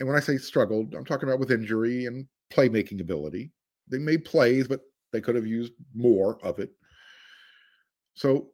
And 0.00 0.08
when 0.08 0.16
I 0.16 0.20
say 0.20 0.36
struggled, 0.36 0.94
I'm 0.94 1.04
talking 1.04 1.28
about 1.28 1.38
with 1.38 1.52
injury 1.52 2.06
and 2.06 2.26
playmaking 2.52 3.00
ability. 3.00 3.52
They 3.88 3.98
made 3.98 4.24
plays, 4.24 4.66
but 4.66 4.80
they 5.12 5.20
could 5.20 5.36
have 5.36 5.46
used 5.46 5.72
more 5.94 6.38
of 6.42 6.58
it. 6.58 6.72
So, 8.14 8.50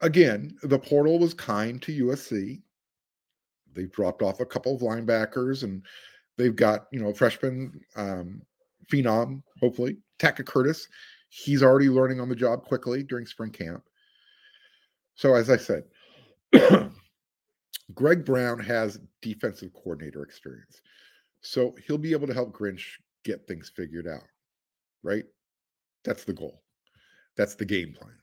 again, 0.00 0.56
the 0.62 0.78
portal 0.78 1.18
was 1.18 1.34
kind 1.34 1.82
to 1.82 2.06
USC. 2.06 2.62
They 3.72 3.84
dropped 3.86 4.22
off 4.22 4.40
a 4.40 4.46
couple 4.46 4.74
of 4.74 4.82
linebackers 4.82 5.64
and 5.64 5.82
They've 6.36 6.54
got, 6.54 6.86
you 6.92 7.00
know, 7.00 7.12
freshman 7.14 7.80
um, 7.96 8.42
phenom, 8.92 9.42
hopefully, 9.60 9.96
Tackett 10.18 10.46
Curtis. 10.46 10.86
He's 11.30 11.62
already 11.62 11.88
learning 11.88 12.20
on 12.20 12.28
the 12.28 12.36
job 12.36 12.64
quickly 12.64 13.02
during 13.02 13.26
spring 13.26 13.50
camp. 13.50 13.82
So, 15.16 15.34
as 15.34 15.50
I 15.50 15.56
said, 15.56 15.84
Greg 17.94 18.24
Brown 18.24 18.58
has 18.60 19.00
defensive 19.22 19.72
coordinator 19.72 20.22
experience. 20.22 20.80
So 21.40 21.74
he'll 21.86 21.98
be 21.98 22.12
able 22.12 22.26
to 22.26 22.34
help 22.34 22.56
Grinch 22.56 22.84
get 23.24 23.46
things 23.46 23.70
figured 23.74 24.06
out, 24.06 24.24
right? 25.02 25.24
That's 26.04 26.24
the 26.24 26.32
goal. 26.32 26.62
That's 27.36 27.54
the 27.54 27.64
game 27.64 27.94
plan. 27.98 28.14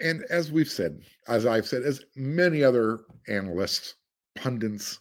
And 0.00 0.24
as 0.30 0.50
we've 0.50 0.68
said, 0.68 1.00
as 1.28 1.46
I've 1.46 1.66
said, 1.66 1.82
as 1.82 2.04
many 2.16 2.64
other 2.64 3.00
analysts, 3.28 3.94
pundits 4.34 5.00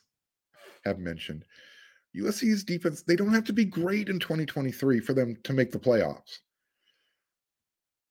have 0.86 1.00
mentioned, 1.00 1.46
USC's 2.15 2.63
defense, 2.63 3.01
they 3.01 3.15
don't 3.15 3.34
have 3.34 3.46
to 3.46 3.53
be 3.53 3.65
great 3.65 4.08
in 4.08 4.20
2023 4.20 5.00
for 5.00 5.13
them 5.13 5.36
to 5.43 5.53
make 5.53 5.72
the 5.72 5.79
playoffs. 5.79 6.39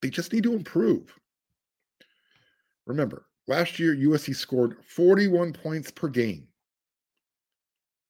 They 0.02 0.10
just 0.10 0.32
need 0.32 0.42
to 0.42 0.54
improve. 0.54 1.14
Remember, 2.86 3.26
last 3.46 3.78
year 3.78 3.94
USC 3.94 4.34
scored 4.34 4.76
41 4.84 5.52
points 5.52 5.90
per 5.90 6.08
game. 6.08 6.48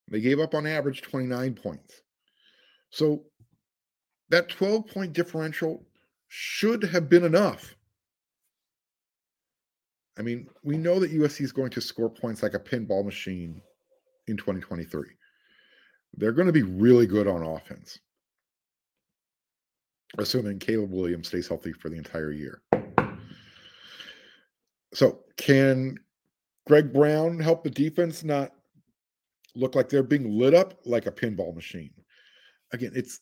They 0.08 0.20
gave 0.20 0.40
up 0.40 0.54
on 0.54 0.66
average 0.66 1.02
29 1.02 1.54
points. 1.54 2.02
So 2.90 3.24
that 4.30 4.48
12 4.48 4.86
point 4.86 5.12
differential 5.12 5.86
should 6.28 6.82
have 6.82 7.08
been 7.08 7.24
enough. 7.24 7.76
I 10.18 10.22
mean, 10.22 10.48
we 10.62 10.76
know 10.76 10.98
that 11.00 11.12
USC 11.12 11.42
is 11.42 11.52
going 11.52 11.70
to 11.70 11.80
score 11.80 12.10
points 12.10 12.42
like 12.42 12.54
a 12.54 12.58
pinball 12.58 13.04
machine 13.04 13.62
in 14.26 14.36
2023. 14.36 15.04
They're 16.14 16.32
going 16.32 16.46
to 16.46 16.52
be 16.52 16.62
really 16.62 17.06
good 17.06 17.26
on 17.26 17.42
offense, 17.42 17.98
assuming 20.18 20.58
Caleb 20.58 20.92
Williams 20.92 21.28
stays 21.28 21.48
healthy 21.48 21.72
for 21.72 21.88
the 21.88 21.96
entire 21.96 22.32
year. 22.32 22.62
So, 24.94 25.20
can 25.36 25.98
Greg 26.66 26.92
Brown 26.92 27.40
help 27.40 27.64
the 27.64 27.70
defense 27.70 28.22
not 28.22 28.52
look 29.54 29.74
like 29.74 29.88
they're 29.88 30.02
being 30.02 30.38
lit 30.38 30.54
up 30.54 30.74
like 30.84 31.06
a 31.06 31.12
pinball 31.12 31.54
machine? 31.54 31.92
Again, 32.72 32.92
it's 32.94 33.20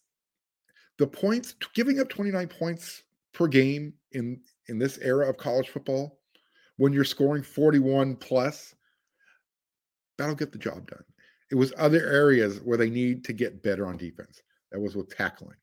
the 0.98 1.06
points 1.06 1.54
giving 1.74 2.00
up 2.00 2.08
29 2.08 2.48
points 2.48 3.04
per 3.32 3.46
game 3.46 3.94
in 4.12 4.40
in 4.68 4.78
this 4.78 4.98
era 4.98 5.28
of 5.28 5.36
college 5.36 5.68
football 5.68 6.18
when 6.76 6.92
you're 6.92 7.04
scoring 7.04 7.42
41 7.42 8.16
plus 8.16 8.74
that'll 10.18 10.34
get 10.34 10.52
the 10.52 10.58
job 10.58 10.88
done 10.88 11.04
it 11.50 11.56
was 11.56 11.72
other 11.76 12.06
areas 12.06 12.60
where 12.60 12.78
they 12.78 12.90
need 12.90 13.24
to 13.24 13.32
get 13.32 13.62
better 13.62 13.86
on 13.86 13.96
defense. 13.96 14.42
That 14.70 14.80
was 14.80 14.94
with 14.94 15.14
tackling. 15.14 15.56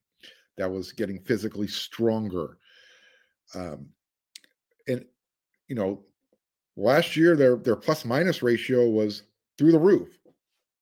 That 0.57 0.71
was 0.71 0.91
getting 0.91 1.19
physically 1.19 1.67
stronger. 1.67 2.57
Um, 3.53 3.89
and 4.87 5.05
you 5.67 5.75
know, 5.75 6.03
last 6.75 7.15
year 7.15 7.35
their 7.35 7.55
their 7.57 7.75
plus 7.75 8.05
minus 8.05 8.41
ratio 8.41 8.87
was 8.89 9.23
through 9.57 9.71
the 9.71 9.79
roof. 9.79 10.09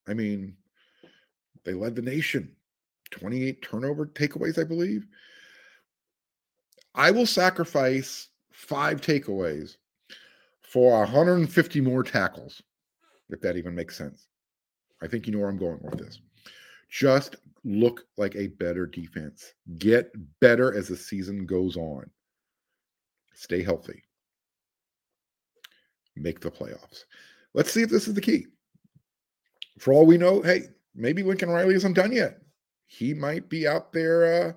I 0.08 0.14
mean, 0.14 0.56
they 1.64 1.74
led 1.74 1.96
the 1.96 2.02
nation. 2.02 2.52
28 3.12 3.62
turnover 3.62 4.06
takeaways, 4.08 4.60
I 4.60 4.64
believe. 4.64 5.08
I 6.96 7.12
will 7.12 7.26
sacrifice 7.26 8.30
five 8.52 9.02
takeaways 9.02 9.78
for 10.62 11.00
150 11.00 11.82
more 11.82 12.04
tackles, 12.04 12.62
if 13.30 13.42
that 13.42 13.58
even 13.58 13.76
makes 13.76 13.98
sense. 13.98 14.28
I 15.02 15.08
think 15.08 15.28
you 15.28 15.34
know 15.34 15.40
where 15.40 15.50
I'm 15.50 15.58
going 15.58 15.80
with 15.82 16.00
this. 16.00 16.20
Just 16.90 17.36
look 17.66 18.04
like 18.16 18.36
a 18.36 18.48
better 18.48 18.86
defense. 18.86 19.54
Get 19.80 20.12
better 20.40 20.78
as 20.78 20.88
the 20.88 20.96
season 20.96 21.46
goes 21.46 21.76
on. 21.76 22.10
Stay 23.34 23.64
healthy. 23.64 24.04
Make 26.16 26.40
the 26.40 26.52
playoffs. 26.52 27.04
Let's 27.54 27.72
see 27.72 27.82
if 27.82 27.90
this 27.90 28.08
is 28.08 28.14
the 28.14 28.22
key. 28.22 28.46
For 29.80 29.92
all 29.92 30.06
we 30.06 30.18
know, 30.18 30.42
hey, 30.42 30.62
maybe 30.94 31.24
Lincoln 31.24 31.50
Riley 31.50 31.76
isn't 31.76 31.94
done 31.94 32.14
yet. 32.14 32.40
He 32.88 33.14
might 33.14 33.50
be 33.50 33.68
out 33.68 33.92
there 33.92 34.48
uh, 34.48 34.54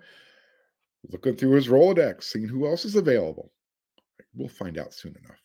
looking 1.11 1.35
through 1.35 1.53
his 1.53 1.69
Rolodex, 1.69 2.25
seeing 2.25 2.47
who 2.47 2.67
else 2.67 2.85
is 2.85 2.95
available. 2.95 3.51
We'll 4.35 4.49
find 4.49 4.79
out 4.79 4.93
soon 4.93 5.17
enough. 5.25 5.41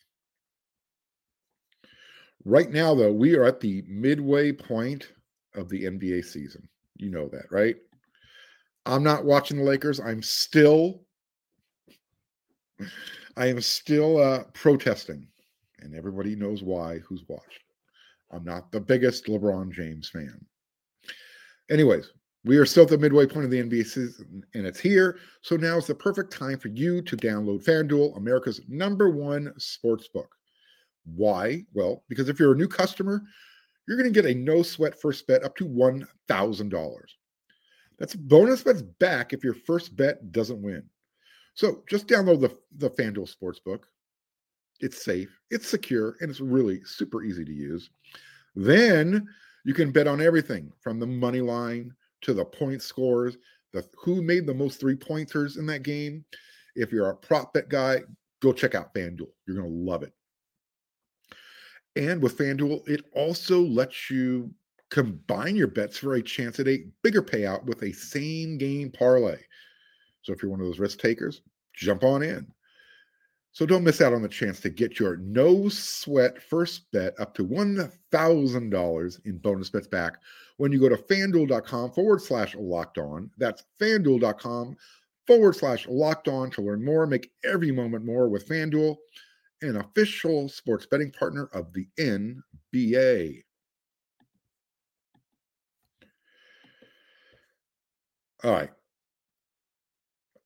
Right 2.46 2.70
now, 2.70 2.94
though, 2.94 3.14
we 3.14 3.36
are 3.36 3.46
at 3.46 3.62
the 3.62 3.84
midway 3.88 4.52
point 4.52 5.14
of 5.56 5.70
the 5.70 5.86
NBA 5.86 6.26
season. 6.26 6.68
You 7.04 7.12
know 7.12 7.28
that, 7.28 7.52
right? 7.52 7.76
I'm 8.86 9.04
not 9.04 9.26
watching 9.26 9.58
the 9.58 9.64
Lakers. 9.64 10.00
I'm 10.00 10.22
still, 10.22 11.02
I 13.36 13.48
am 13.48 13.60
still 13.60 14.24
uh, 14.24 14.46
protesting, 14.54 15.28
and 15.80 15.94
everybody 15.96 16.34
knows 16.38 16.64
why. 16.64 17.00
Who's 17.00 17.26
watched? 17.28 17.60
I'm 18.32 18.46
not 18.46 18.72
the 18.72 18.80
biggest 18.80 19.26
LeBron 19.26 19.74
James 19.74 20.10
fan. 20.10 20.46
Anyways, 21.70 22.10
we 22.46 22.56
are 22.56 22.66
still 22.66 22.84
at 22.84 22.90
the 22.90 22.98
midway 22.98 23.28
point 23.28 23.44
of 23.44 23.52
the 23.52 23.62
NBA 23.62 23.86
season, 23.86 24.46
and 24.54 24.66
it's 24.66 24.80
here. 24.80 25.18
So 25.42 25.58
now 25.58 25.76
is 25.76 25.88
the 25.88 25.96
perfect 25.96 26.32
time 26.32 26.58
for 26.58 26.70
you 26.70 27.02
to 27.02 27.18
download 27.18 27.66
FanDuel, 27.66 28.16
America's 28.16 28.62
number 28.70 29.10
one 29.10 29.54
sports 29.58 30.08
book. 30.08 30.34
Why? 31.04 31.66
Well, 31.74 32.06
because 32.08 32.30
if 32.30 32.40
you're 32.40 32.54
a 32.54 32.58
new 32.58 32.70
customer, 32.70 33.24
you're 33.88 33.98
going 33.98 34.12
to 34.12 34.22
get 34.22 34.30
a 34.30 34.38
no 34.38 34.64
sweat 34.64 35.00
first 35.00 35.28
bet 35.28 35.44
up 35.44 35.56
to 35.58 35.66
$1,000. 35.66 36.98
That's 38.00 38.16
bonus 38.16 38.64
bets 38.64 38.82
back 38.82 39.34
if 39.34 39.44
your 39.44 39.54
first 39.54 39.96
bet 39.96 40.32
doesn't 40.32 40.62
win. 40.62 40.84
So 41.54 41.84
just 41.90 42.08
download 42.08 42.42
the, 42.42 42.58
the 42.78 42.90
FanDuel 42.90 43.34
Sportsbook. 43.34 43.84
It's 44.80 45.04
safe, 45.04 45.40
it's 45.52 45.70
secure, 45.70 46.18
and 46.20 46.30
it's 46.30 46.42
really 46.42 46.82
super 46.84 47.24
easy 47.24 47.46
to 47.46 47.54
use. 47.54 47.90
Then 48.56 49.28
you 49.64 49.74
can 49.74 49.92
bet 49.92 50.08
on 50.08 50.22
everything 50.22 50.72
from 50.82 51.00
the 51.00 51.08
money 51.08 51.42
line 51.42 51.94
to 52.22 52.34
the 52.34 52.44
point 52.44 52.82
scores, 52.82 53.38
the 53.72 53.86
who 53.98 54.22
made 54.22 54.46
the 54.46 54.54
most 54.54 54.80
three 54.80 54.96
pointers 54.96 55.58
in 55.58 55.66
that 55.68 55.84
game. 55.84 56.26
If 56.76 56.92
you're 56.92 57.10
a 57.10 57.16
prop 57.16 57.54
bet 57.54 57.70
guy, 57.70 58.02
go 58.42 58.52
check 58.52 58.76
out 58.76 58.94
FanDuel. 58.94 59.30
You're 59.48 59.58
going 59.58 59.70
to 59.70 59.92
love 59.92 60.04
it. 60.04 60.14
And 61.96 62.22
with 62.22 62.38
FanDuel, 62.38 62.88
it 62.88 63.06
also 63.14 63.62
lets 63.62 64.10
you 64.10 64.54
combine 64.90 65.56
your 65.56 65.68
bets 65.68 65.98
for 65.98 66.16
a 66.16 66.22
chance 66.22 66.60
at 66.60 66.68
a 66.68 66.86
bigger 67.02 67.22
payout 67.22 67.64
with 67.66 67.82
a 67.84 67.92
same 67.92 68.58
game 68.58 68.92
parlay. 68.92 69.40
So 70.22 70.34
if 70.34 70.42
you're 70.42 70.52
one 70.52 70.60
of 70.60 70.66
those 70.66 70.80
risk 70.80 71.00
takers, 71.00 71.42
jump 71.74 72.04
on 72.04 72.24
in. 72.24 72.48
So 73.52 73.68
don't 73.68 73.84
miss 73.84 74.02
out 74.02 74.14
on 74.14 74.24
the 74.24 74.28
chance 74.28 74.60
to 74.62 74.70
get 74.70 75.00
your 75.00 75.18
no 75.18 75.70
sweat 75.70 76.42
first 76.42 76.92
bet 76.92 77.14
up 77.20 77.36
to 77.36 77.46
$1,000 77.46 79.26
in 79.26 79.38
bonus 79.38 79.70
bets 79.70 79.88
back 79.88 80.14
when 80.58 80.72
you 80.72 80.80
go 80.80 80.90
to 80.90 80.96
fanduel.com 80.96 81.92
forward 81.92 82.22
slash 82.22 82.56
locked 82.56 82.98
on. 82.98 83.30
That's 83.38 83.64
fanduel.com 83.80 84.76
forward 85.28 85.56
slash 85.56 85.88
locked 85.88 86.28
on 86.28 86.50
to 86.52 86.62
learn 86.62 86.84
more. 86.84 87.06
Make 87.06 87.32
every 87.44 87.72
moment 87.72 88.06
more 88.06 88.28
with 88.28 88.48
FanDuel 88.48 88.96
an 89.62 89.78
official 89.78 90.50
sports 90.50 90.86
betting 90.86 91.12
partner 91.12 91.50
of 91.54 91.74
the 91.74 91.88
NBA. 92.00 93.44
All 98.44 98.52
right. 98.52 98.72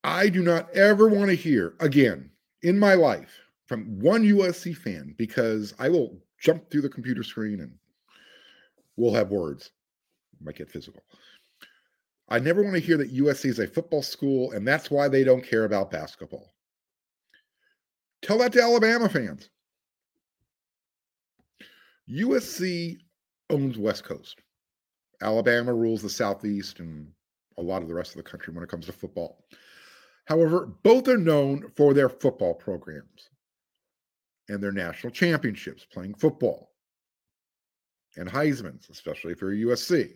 I 0.03 0.29
do 0.29 0.43
not 0.43 0.69
ever 0.75 1.07
want 1.07 1.29
to 1.29 1.35
hear 1.35 1.73
again 1.79 2.29
in 2.61 2.77
my 2.77 2.93
life 2.93 3.39
from 3.65 3.99
one 3.99 4.23
USC 4.23 4.75
fan 4.75 5.15
because 5.17 5.73
I 5.79 5.89
will 5.89 6.17
jump 6.39 6.69
through 6.69 6.81
the 6.81 6.89
computer 6.89 7.23
screen 7.23 7.61
and 7.61 7.73
we'll 8.95 9.13
have 9.13 9.31
words. 9.31 9.71
Might 10.39 10.55
get 10.55 10.69
physical. 10.69 11.01
I 12.29 12.39
never 12.39 12.61
want 12.61 12.75
to 12.75 12.81
hear 12.81 12.97
that 12.97 13.15
USC 13.15 13.45
is 13.45 13.59
a 13.59 13.67
football 13.67 14.03
school 14.03 14.51
and 14.51 14.67
that's 14.67 14.91
why 14.91 15.07
they 15.07 15.23
don't 15.23 15.43
care 15.43 15.65
about 15.65 15.91
basketball. 15.91 16.53
Tell 18.21 18.37
that 18.39 18.53
to 18.53 18.61
Alabama 18.61 19.09
fans. 19.09 19.49
USC 22.09 22.97
owns 23.49 23.77
West 23.77 24.03
Coast. 24.03 24.41
Alabama 25.21 25.73
rules 25.73 26.01
the 26.01 26.09
Southeast 26.09 26.79
and 26.79 27.07
a 27.57 27.61
lot 27.61 27.81
of 27.81 27.87
the 27.87 27.93
rest 27.93 28.11
of 28.11 28.17
the 28.17 28.29
country 28.29 28.53
when 28.53 28.63
it 28.63 28.69
comes 28.69 28.85
to 28.85 28.93
football. 28.93 29.45
However, 30.25 30.67
both 30.83 31.07
are 31.07 31.17
known 31.17 31.71
for 31.75 31.93
their 31.93 32.09
football 32.09 32.53
programs 32.53 33.29
and 34.49 34.61
their 34.61 34.71
national 34.71 35.11
championships 35.11 35.85
playing 35.91 36.15
football 36.15 36.71
and 38.17 38.29
Heisman's, 38.29 38.89
especially 38.89 39.35
you're 39.39 39.51
USC. 39.51 40.13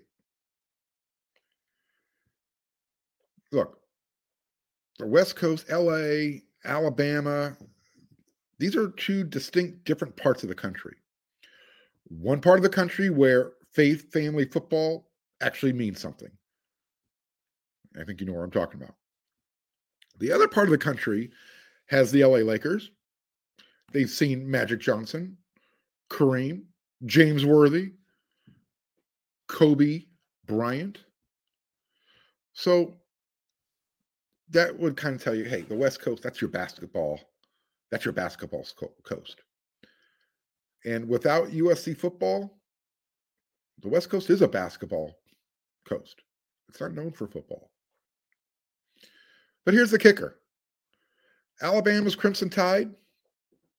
Look, 3.51 3.79
the 4.97 5.07
West 5.07 5.35
Coast, 5.35 5.69
LA, 5.69 6.39
Alabama, 6.65 7.55
these 8.61 8.75
are 8.75 8.89
two 8.91 9.23
distinct, 9.23 9.83
different 9.85 10.15
parts 10.15 10.43
of 10.43 10.49
the 10.49 10.55
country. 10.55 10.95
One 12.07 12.39
part 12.41 12.59
of 12.59 12.63
the 12.63 12.69
country 12.69 13.09
where 13.09 13.53
faith, 13.73 14.11
family, 14.11 14.45
football 14.45 15.09
actually 15.41 15.73
means 15.73 15.99
something. 15.99 16.29
I 17.99 18.03
think 18.03 18.21
you 18.21 18.27
know 18.27 18.33
what 18.33 18.43
I'm 18.43 18.51
talking 18.51 18.81
about. 18.81 18.95
The 20.19 20.31
other 20.31 20.47
part 20.47 20.67
of 20.67 20.71
the 20.71 20.77
country 20.77 21.31
has 21.87 22.11
the 22.11 22.23
LA 22.23 22.37
Lakers, 22.37 22.91
They've 23.91 24.09
seen 24.09 24.49
Magic 24.49 24.79
Johnson, 24.79 25.37
Kareem, 26.09 26.63
James 27.05 27.45
Worthy, 27.45 27.93
Kobe 29.47 30.05
Bryant. 30.45 30.99
So 32.53 32.93
that 34.49 34.77
would 34.77 34.95
kind 34.95 35.15
of 35.15 35.23
tell 35.23 35.35
you, 35.35 35.45
hey, 35.45 35.61
the 35.61 35.75
West 35.75 36.01
Coast, 36.01 36.23
that's 36.23 36.41
your 36.41 36.49
basketball. 36.49 37.19
That's 37.91 38.05
your 38.05 38.13
basketball 38.13 38.65
coast. 39.03 39.41
And 40.85 41.07
without 41.07 41.49
USC 41.49 41.97
football, 41.97 42.57
the 43.81 43.89
West 43.89 44.09
Coast 44.09 44.29
is 44.29 44.41
a 44.41 44.47
basketball 44.47 45.15
coast. 45.87 46.21
It's 46.69 46.79
not 46.79 46.93
known 46.93 47.11
for 47.11 47.27
football. 47.27 47.69
But 49.65 49.73
here's 49.73 49.91
the 49.91 49.99
kicker 49.99 50.37
Alabama's 51.61 52.15
Crimson 52.15 52.49
Tide, 52.49 52.89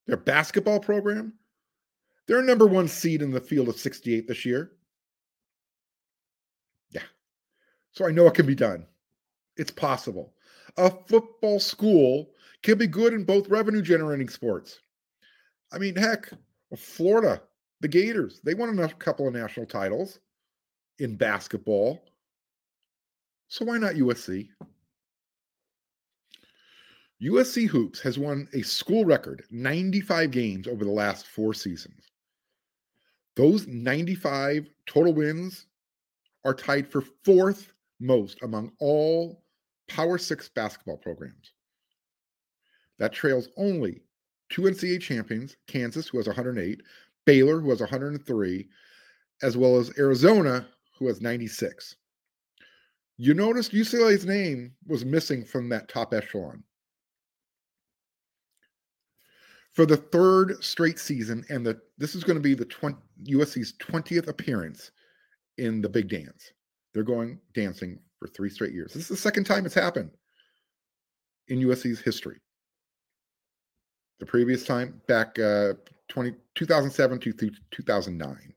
their 0.06 0.16
basketball 0.16 0.78
program, 0.78 1.32
they're 2.26 2.42
number 2.42 2.66
one 2.66 2.88
seed 2.88 3.22
in 3.22 3.30
the 3.30 3.40
field 3.40 3.68
of 3.68 3.78
68 3.78 4.28
this 4.28 4.44
year. 4.44 4.72
Yeah. 6.90 7.02
So 7.92 8.06
I 8.06 8.10
know 8.10 8.26
it 8.26 8.34
can 8.34 8.46
be 8.46 8.54
done. 8.54 8.86
It's 9.56 9.70
possible. 9.70 10.34
A 10.76 10.90
football 11.08 11.60
school 11.60 12.30
can 12.62 12.78
be 12.78 12.86
good 12.86 13.12
in 13.12 13.24
both 13.24 13.48
revenue 13.48 13.82
generating 13.82 14.28
sports. 14.28 14.80
I 15.72 15.78
mean, 15.78 15.96
heck, 15.96 16.30
Florida, 16.76 17.42
the 17.80 17.88
Gators, 17.88 18.40
they 18.44 18.54
won 18.54 18.78
a 18.78 18.88
couple 18.88 19.26
of 19.26 19.34
national 19.34 19.66
titles 19.66 20.18
in 20.98 21.16
basketball. 21.16 22.02
So 23.48 23.64
why 23.64 23.78
not 23.78 23.94
USC? 23.94 24.48
USC 27.22 27.68
Hoops 27.68 28.00
has 28.00 28.18
won 28.18 28.48
a 28.52 28.62
school 28.62 29.04
record 29.04 29.44
95 29.50 30.30
games 30.30 30.66
over 30.66 30.84
the 30.84 30.90
last 30.90 31.26
four 31.26 31.54
seasons. 31.54 32.10
Those 33.36 33.66
95 33.66 34.68
total 34.86 35.14
wins 35.14 35.66
are 36.44 36.54
tied 36.54 36.90
for 36.90 37.02
fourth 37.24 37.72
most 38.00 38.42
among 38.42 38.72
all 38.80 39.42
Power 39.88 40.18
Six 40.18 40.48
basketball 40.48 40.96
programs. 40.96 41.51
That 43.02 43.12
trails 43.12 43.48
only 43.56 44.00
two 44.48 44.62
NCAA 44.62 45.00
champions, 45.00 45.56
Kansas, 45.66 46.06
who 46.06 46.18
has 46.18 46.28
108, 46.28 46.80
Baylor, 47.26 47.58
who 47.58 47.70
has 47.70 47.80
103, 47.80 48.68
as 49.42 49.56
well 49.56 49.76
as 49.76 49.90
Arizona, 49.98 50.68
who 50.96 51.08
has 51.08 51.20
96. 51.20 51.96
You 53.16 53.34
noticed 53.34 53.72
UCLA's 53.72 54.24
name 54.24 54.76
was 54.86 55.04
missing 55.04 55.44
from 55.44 55.68
that 55.70 55.88
top 55.88 56.14
echelon. 56.14 56.62
For 59.72 59.84
the 59.84 59.96
third 59.96 60.62
straight 60.62 61.00
season, 61.00 61.44
and 61.48 61.66
the 61.66 61.80
this 61.98 62.14
is 62.14 62.22
going 62.22 62.36
to 62.36 62.40
be 62.40 62.54
the 62.54 62.66
20, 62.66 62.96
USC's 63.32 63.72
20th 63.82 64.28
appearance 64.28 64.92
in 65.58 65.82
the 65.82 65.88
big 65.88 66.08
dance. 66.08 66.52
They're 66.94 67.02
going 67.02 67.40
dancing 67.52 67.98
for 68.20 68.28
three 68.28 68.48
straight 68.48 68.74
years. 68.74 68.92
This 68.92 69.02
is 69.02 69.08
the 69.08 69.16
second 69.16 69.42
time 69.42 69.66
it's 69.66 69.74
happened 69.74 70.12
in 71.48 71.58
USC's 71.58 72.00
history. 72.00 72.38
The 74.22 74.26
previous 74.26 74.62
time, 74.62 75.02
back 75.08 75.36
uh, 75.40 75.72
20, 76.08 76.34
2007 76.54 77.18
to 77.18 77.32
2009. 77.72 78.54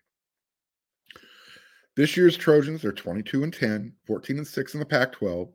This 1.96 2.16
year's 2.16 2.38
Trojans, 2.38 2.84
they're 2.84 2.92
22 2.92 3.42
and 3.42 3.52
10, 3.52 3.92
14 4.06 4.38
and 4.38 4.46
6 4.46 4.74
in 4.76 4.80
the 4.80 4.86
Pac 4.86 5.14
12. 5.14 5.50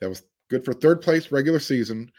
That 0.00 0.08
was 0.08 0.22
good 0.48 0.64
for 0.64 0.72
third 0.72 1.02
place 1.02 1.30
regular 1.30 1.58
season. 1.58 2.10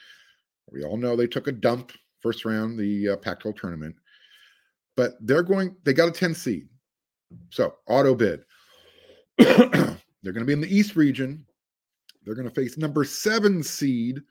We 0.72 0.84
all 0.84 0.96
know 0.96 1.16
they 1.16 1.26
took 1.26 1.48
a 1.48 1.52
dump 1.52 1.94
first 2.22 2.46
round, 2.46 2.78
the 2.78 3.10
uh, 3.10 3.18
Pac 3.18 3.40
12 3.40 3.58
tournament. 3.58 3.96
But 4.96 5.14
they're 5.20 5.42
going, 5.42 5.76
they 5.86 5.94
got 5.94 6.10
a 6.10 6.12
10 6.12 6.36
seed. 6.36 6.68
So 7.50 7.78
auto 7.88 8.14
bid. 8.14 8.44
they're 9.40 9.98
going 10.24 10.36
to 10.36 10.46
be 10.46 10.54
in 10.54 10.62
the 10.62 10.72
East 10.72 10.96
region. 10.96 11.44
They're 12.26 12.36
going 12.36 12.48
to 12.48 12.54
face 12.54 12.78
number 12.78 13.04
seven 13.04 13.64
seed 13.64 14.22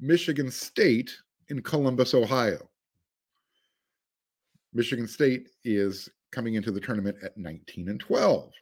Michigan 0.00 0.50
State 0.50 1.14
in 1.50 1.62
Columbus, 1.62 2.14
Ohio. 2.14 2.68
Michigan 4.72 5.08
State 5.08 5.48
is 5.64 6.08
coming 6.30 6.54
into 6.54 6.70
the 6.70 6.80
tournament 6.80 7.16
at 7.22 7.36
19 7.36 7.88
and 7.88 8.00
12. 8.00 8.52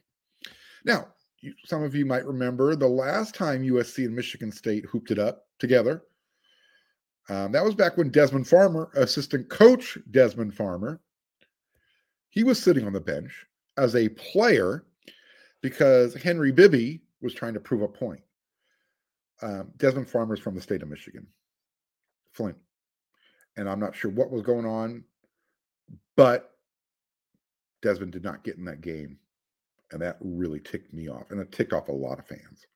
Now, 0.85 1.09
you, 1.41 1.53
some 1.65 1.83
of 1.83 1.95
you 1.95 2.07
might 2.07 2.25
remember 2.25 2.75
the 2.75 2.89
last 2.89 3.35
time 3.35 3.63
USC 3.63 4.07
and 4.07 4.17
Michigan 4.17 4.51
State 4.51 4.87
hooped 4.87 5.11
it 5.11 5.19
up 5.19 5.47
together. 5.59 6.03
Um, 7.29 7.53
that 7.53 7.65
was 7.65 7.75
back 7.75 7.97
when 7.97 8.11
Desmond 8.11 8.49
Farmer, 8.49 8.91
assistant 8.95 9.51
coach 9.51 9.99
Desmond 10.11 10.55
Farmer, 10.55 11.01
he 12.31 12.43
was 12.43 12.61
sitting 12.61 12.87
on 12.87 12.93
the 12.93 13.01
bench 13.01 13.45
as 13.77 13.95
a 13.95 14.09
player 14.09 14.85
because 15.61 16.15
Henry 16.15 16.53
Bibby 16.53 17.03
was 17.21 17.35
trying 17.35 17.55
to 17.55 17.61
prove 17.61 17.83
a 17.83 17.89
point. 17.89 18.23
Um, 19.43 19.71
Desmond 19.77 20.09
Farmer 20.09 20.35
is 20.35 20.41
from 20.41 20.55
the 20.55 20.61
state 20.61 20.83
of 20.83 20.89
Michigan, 20.89 21.27
Flint. 22.33 22.57
And 23.59 23.69
I'm 23.69 23.81
not 23.81 23.95
sure 23.95 24.11
what 24.11 24.31
was 24.31 24.43
going 24.43 24.65
on, 24.65 25.03
but 26.17 26.53
Desmond 27.83 28.13
did 28.13 28.23
not 28.23 28.45
get 28.45 28.57
in 28.57 28.65
that 28.65 28.81
game. 28.81 29.19
And 29.91 30.01
that 30.01 30.17
really 30.21 30.61
ticked 30.61 30.95
me 30.95 31.09
off. 31.09 31.31
And 31.31 31.41
it 31.41 31.51
ticked 31.51 31.73
off 31.73 31.89
a 31.89 31.93
lot 31.93 32.21
of 32.21 32.27
fans. 32.27 32.67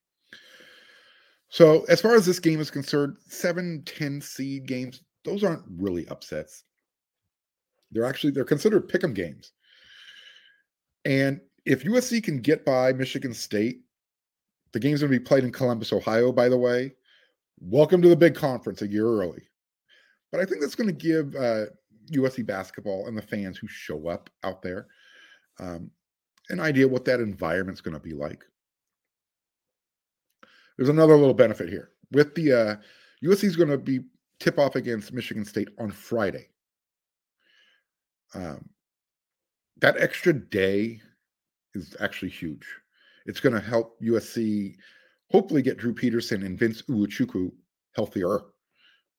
So, 1.49 1.85
as 1.85 2.01
far 2.01 2.15
as 2.15 2.27
this 2.27 2.41
game 2.41 2.61
is 2.61 2.71
concerned, 2.71 3.17
7 3.29 3.83
10 3.85 4.21
seed 4.21 4.67
games, 4.67 5.03
those 5.25 5.45
aren't 5.45 5.63
really 5.77 6.09
upsets. 6.09 6.65
They're 7.93 8.07
actually 8.07 8.33
they're 8.33 8.45
considered 8.45 8.89
pick'em 8.89 9.15
games. 9.15 9.53
And 11.05 11.41
if 11.65 11.85
USC 11.85 12.25
can 12.25 12.41
get 12.41 12.65
by 12.65 12.93
Michigan 12.93 13.35
State, 13.35 13.83
the 14.73 14.81
game's 14.81 15.01
going 15.01 15.13
to 15.13 15.19
be 15.19 15.25
played 15.25 15.45
in 15.45 15.53
Columbus, 15.53 15.93
Ohio, 15.93 16.33
by 16.33 16.49
the 16.49 16.57
way. 16.57 16.95
Welcome 17.61 18.03
to 18.03 18.09
the 18.09 18.17
big 18.17 18.35
conference 18.35 18.83
a 18.83 18.89
year 18.89 19.07
early. 19.07 19.43
But 20.33 20.41
I 20.41 20.45
think 20.47 20.63
that's 20.63 20.75
going 20.75 20.89
to 20.89 20.93
give 20.93 21.37
uh, 21.37 21.67
USC 22.11 22.45
basketball 22.45 23.07
and 23.07 23.17
the 23.17 23.23
fans 23.23 23.59
who 23.59 23.69
show 23.69 24.09
up 24.09 24.31
out 24.43 24.63
there 24.63 24.89
um, 25.61 25.91
an 26.49 26.59
idea 26.59 26.89
what 26.89 27.05
that 27.05 27.21
environment's 27.21 27.81
going 27.81 27.95
to 27.95 28.01
be 28.01 28.15
like. 28.15 28.45
There's 30.77 30.89
another 30.89 31.17
little 31.17 31.35
benefit 31.35 31.69
here 31.69 31.91
with 32.11 32.35
the 32.35 32.53
uh, 32.53 32.77
USC 33.25 33.45
is 33.45 33.57
going 33.57 33.69
to 33.69 33.79
be 33.79 34.01
tip 34.41 34.59
off 34.59 34.75
against 34.75 35.13
Michigan 35.13 35.45
State 35.45 35.69
on 35.79 35.91
Friday. 35.91 36.49
Um, 38.35 38.69
that 39.81 40.01
extra 40.01 40.33
day 40.33 41.01
is 41.75 41.95
actually 42.01 42.31
huge. 42.31 42.67
It's 43.27 43.41
going 43.41 43.55
to 43.55 43.61
help 43.61 44.01
USC 44.01 44.77
hopefully 45.31 45.63
get 45.63 45.79
Drew 45.79 45.95
Peterson 45.95 46.43
and 46.43 46.59
Vince 46.59 46.83
Iwuchukwu 46.83 47.53
healthier 47.95 48.41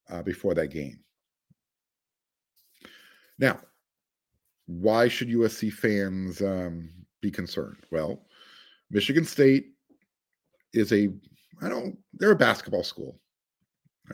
uh, 0.09 0.21
before 0.21 0.53
that 0.53 0.67
game. 0.67 0.99
Now, 3.39 3.59
why 4.67 5.07
should 5.07 5.29
USC 5.29 5.71
fans 5.71 6.41
um, 6.41 6.89
be 7.21 7.31
concerned? 7.31 7.77
Well, 7.91 8.25
Michigan 8.89 9.25
State 9.25 9.71
is 10.73 10.91
a 10.93 11.09
I 11.61 11.69
don't 11.69 11.97
they're 12.13 12.31
a 12.31 12.35
basketball 12.35 12.83
school. 12.83 13.19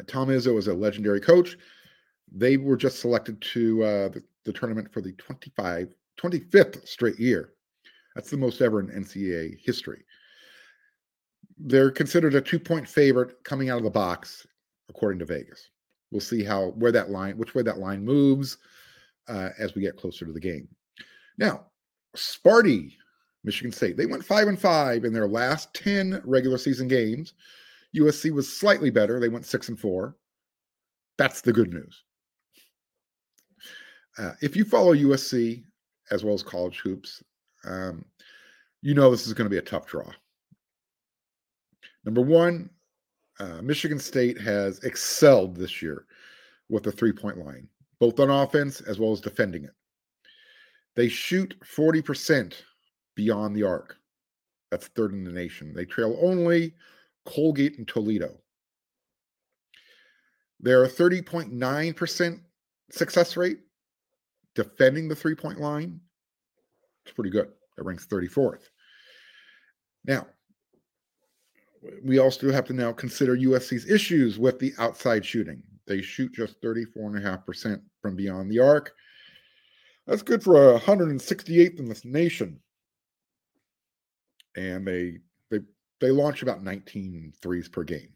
Tom 0.08 0.30
Izzo 0.30 0.58
is 0.58 0.67
a 0.67 0.73
legendary 0.73 1.19
coach. 1.19 1.58
They 2.32 2.58
were 2.58 2.78
just 2.78 2.99
selected 2.99 3.41
to 3.41 3.84
uh, 3.84 4.10
the, 4.10 4.23
the 4.45 4.54
tournament 4.54 4.91
for 4.93 5.02
the 5.02 5.13
25 5.13 5.95
25th 6.21 6.88
straight 6.88 7.19
year. 7.19 7.54
That's 8.15 8.30
the 8.30 8.38
most 8.38 8.62
ever 8.62 8.80
in 8.80 8.88
NCAA 8.88 9.60
history. 9.60 10.04
They're 11.58 11.91
considered 11.91 12.36
a 12.36 12.41
two-point 12.41 12.88
favorite 12.88 13.43
coming 13.43 13.69
out 13.69 13.78
of 13.78 13.84
the 13.84 13.89
box, 13.89 14.45
according 14.89 15.19
to 15.19 15.25
Vegas. 15.25 15.69
We'll 16.12 16.22
see 16.22 16.43
how 16.43 16.69
where 16.69 16.91
that 16.91 17.10
line, 17.10 17.38
which 17.38 17.54
way 17.56 17.62
that 17.63 17.78
line 17.78 18.04
moves 18.04 18.58
uh, 19.28 19.50
as 19.60 19.76
we 19.76 19.82
get 19.82 19.98
closer 19.98 20.26
to 20.26 20.32
the 20.34 20.39
game. 20.39 20.67
Now, 21.38 21.65
Sparty, 22.17 22.93
Michigan 23.43 23.72
State, 23.72 23.95
they 23.95 24.06
went 24.06 24.26
five 24.26 24.48
and 24.48 24.60
five 24.60 25.06
in 25.06 25.13
their 25.13 25.28
last 25.28 25.74
10 25.76 26.22
regular 26.26 26.58
season 26.58 26.88
games. 26.88 27.34
USC 27.95 28.32
was 28.32 28.52
slightly 28.52 28.89
better. 28.89 29.19
They 29.19 29.30
went 29.30 29.45
six 29.45 29.69
and 29.69 29.80
four. 29.80 30.15
That's 31.17 31.41
the 31.41 31.54
good 31.54 31.72
news. 31.72 32.04
Uh, 34.17 34.34
if 34.41 34.56
you 34.56 34.65
follow 34.65 34.93
USC 34.93 35.63
as 36.12 36.24
well 36.24 36.34
as 36.34 36.43
college 36.43 36.80
hoops, 36.80 37.24
um, 37.65 38.04
you 38.82 38.93
know 38.93 39.12
this 39.12 39.28
is 39.28 39.34
going 39.34 39.45
to 39.45 39.50
be 39.50 39.58
a 39.58 39.62
tough 39.62 39.86
draw. 39.86 40.10
Number 42.06 42.22
one, 42.22 42.69
uh, 43.39 43.62
Michigan 43.62 43.99
State 43.99 44.39
has 44.39 44.84
excelled 44.84 45.56
this 45.56 45.82
year 45.82 46.06
with 46.69 46.84
the 46.84 46.91
three 46.91 47.13
point 47.13 47.38
line 47.38 47.67
both 47.99 48.19
on 48.19 48.30
offense 48.30 48.82
as 48.82 48.97
well 48.97 49.12
as 49.12 49.21
defending 49.21 49.65
it. 49.65 49.73
They 50.95 51.10
shoot 51.10 51.56
40% 51.62 52.54
beyond 53.15 53.56
the 53.56 53.63
arc. 53.63 53.97
That's 54.71 54.88
third 54.88 55.12
in 55.12 55.23
the 55.23 55.32
nation. 55.32 55.73
They 55.73 55.86
trail 55.86 56.17
only 56.21 56.75
Colgate 57.25 57.78
and 57.78 57.88
Toledo. 57.88 58.38
They're 60.60 60.86
a 60.86 60.89
30.9% 60.89 62.39
success 62.91 63.38
rate, 63.38 63.60
defending 64.56 65.08
the 65.08 65.15
three 65.15 65.36
point 65.36 65.60
line, 65.60 65.99
it's 67.06 67.15
pretty 67.15 67.30
good. 67.30 67.49
It 67.78 67.86
ranks 67.86 68.06
34th. 68.08 68.69
Now, 70.06 70.28
we 72.04 72.20
also 72.20 72.52
have 72.52 72.65
to 72.65 72.74
now 72.74 72.92
consider 72.92 73.38
USC's 73.38 73.89
issues 73.89 74.38
with 74.38 74.60
the 74.60 74.74
outside 74.78 75.26
shooting. 75.26 75.63
They 75.88 76.02
shoot 76.02 76.34
just 76.34 76.62
34.5% 76.62 77.82
from 78.02 78.15
beyond 78.15 78.52
the 78.52 78.60
arc. 78.60 78.94
That's 80.06 80.22
good 80.22 80.44
for 80.44 80.78
168th 80.80 81.80
in 81.80 81.88
this 81.88 82.06
nation. 82.06 82.60
And 84.56 84.86
they 84.86 85.20
they 85.50 85.60
they 86.02 86.12
launch 86.12 86.42
about 86.42 86.63
19 86.63 87.34
threes 87.42 87.70
per 87.70 87.84
game. 87.84 88.10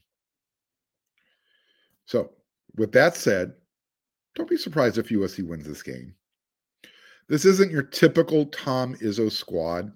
So, 2.05 2.31
with 2.75 2.91
that 2.93 3.15
said, 3.15 3.53
don't 4.35 4.49
be 4.49 4.57
surprised 4.57 4.97
if 4.97 5.09
USC 5.09 5.47
wins 5.47 5.67
this 5.67 5.83
game. 5.83 6.15
This 7.29 7.45
isn't 7.45 7.71
your 7.71 7.83
typical 7.83 8.47
Tom 8.47 8.95
Izzo 8.95 9.31
squad. 9.31 9.91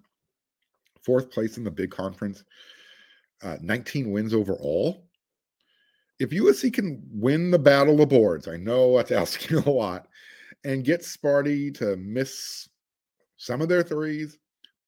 Fourth 1.03 1.31
place 1.31 1.57
in 1.57 1.63
the 1.63 1.71
big 1.71 1.89
conference, 1.89 2.43
uh, 3.43 3.57
19 3.61 4.11
wins 4.11 4.33
overall. 4.33 5.05
If 6.19 6.31
USC 6.31 6.73
can 6.73 7.03
win 7.11 7.51
the 7.51 7.59
battle 7.59 8.01
of 8.01 8.09
boards, 8.09 8.47
I 8.47 8.57
know 8.57 8.97
that's 8.97 9.11
asking 9.11 9.57
a 9.57 9.69
lot, 9.69 10.07
and 10.63 10.83
get 10.83 11.01
Sparty 11.01 11.73
to 11.77 11.95
miss 11.97 12.67
some 13.37 13.61
of 13.61 13.69
their 13.69 13.83
threes, 13.83 14.39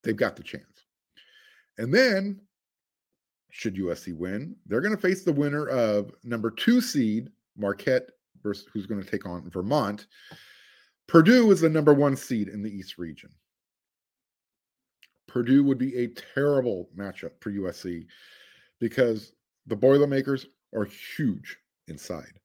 they've 0.04 0.16
got 0.16 0.36
the 0.36 0.44
chance. 0.44 0.64
And 1.78 1.94
then, 1.94 2.42
should 3.52 3.76
USC 3.76 4.16
win, 4.16 4.56
they're 4.66 4.82
going 4.82 4.96
to 4.96 5.02
face 5.02 5.24
the 5.24 5.32
winner 5.32 5.68
of 5.68 6.12
number 6.24 6.52
two 6.52 6.82
seed 6.82 7.30
Marquette 7.58 8.10
versus 8.42 8.68
who's 8.74 8.86
going 8.86 9.02
to 9.02 9.10
take 9.10 9.26
on 9.26 9.50
Vermont. 9.50 10.08
Purdue 11.08 11.52
is 11.52 11.62
the 11.62 11.70
number 11.70 11.94
one 11.94 12.16
seed 12.16 12.48
in 12.48 12.62
the 12.62 12.70
East 12.70 12.98
region. 12.98 13.30
Purdue 15.28 15.64
would 15.64 15.78
be 15.78 15.96
a 15.96 16.08
terrible 16.08 16.90
matchup 16.98 17.32
for 17.40 17.52
USC 17.52 18.06
because 18.80 19.34
the 19.68 19.76
Boilermakers 19.76 20.48
are 20.76 20.86
huge 20.86 21.58
inside. 21.88 22.39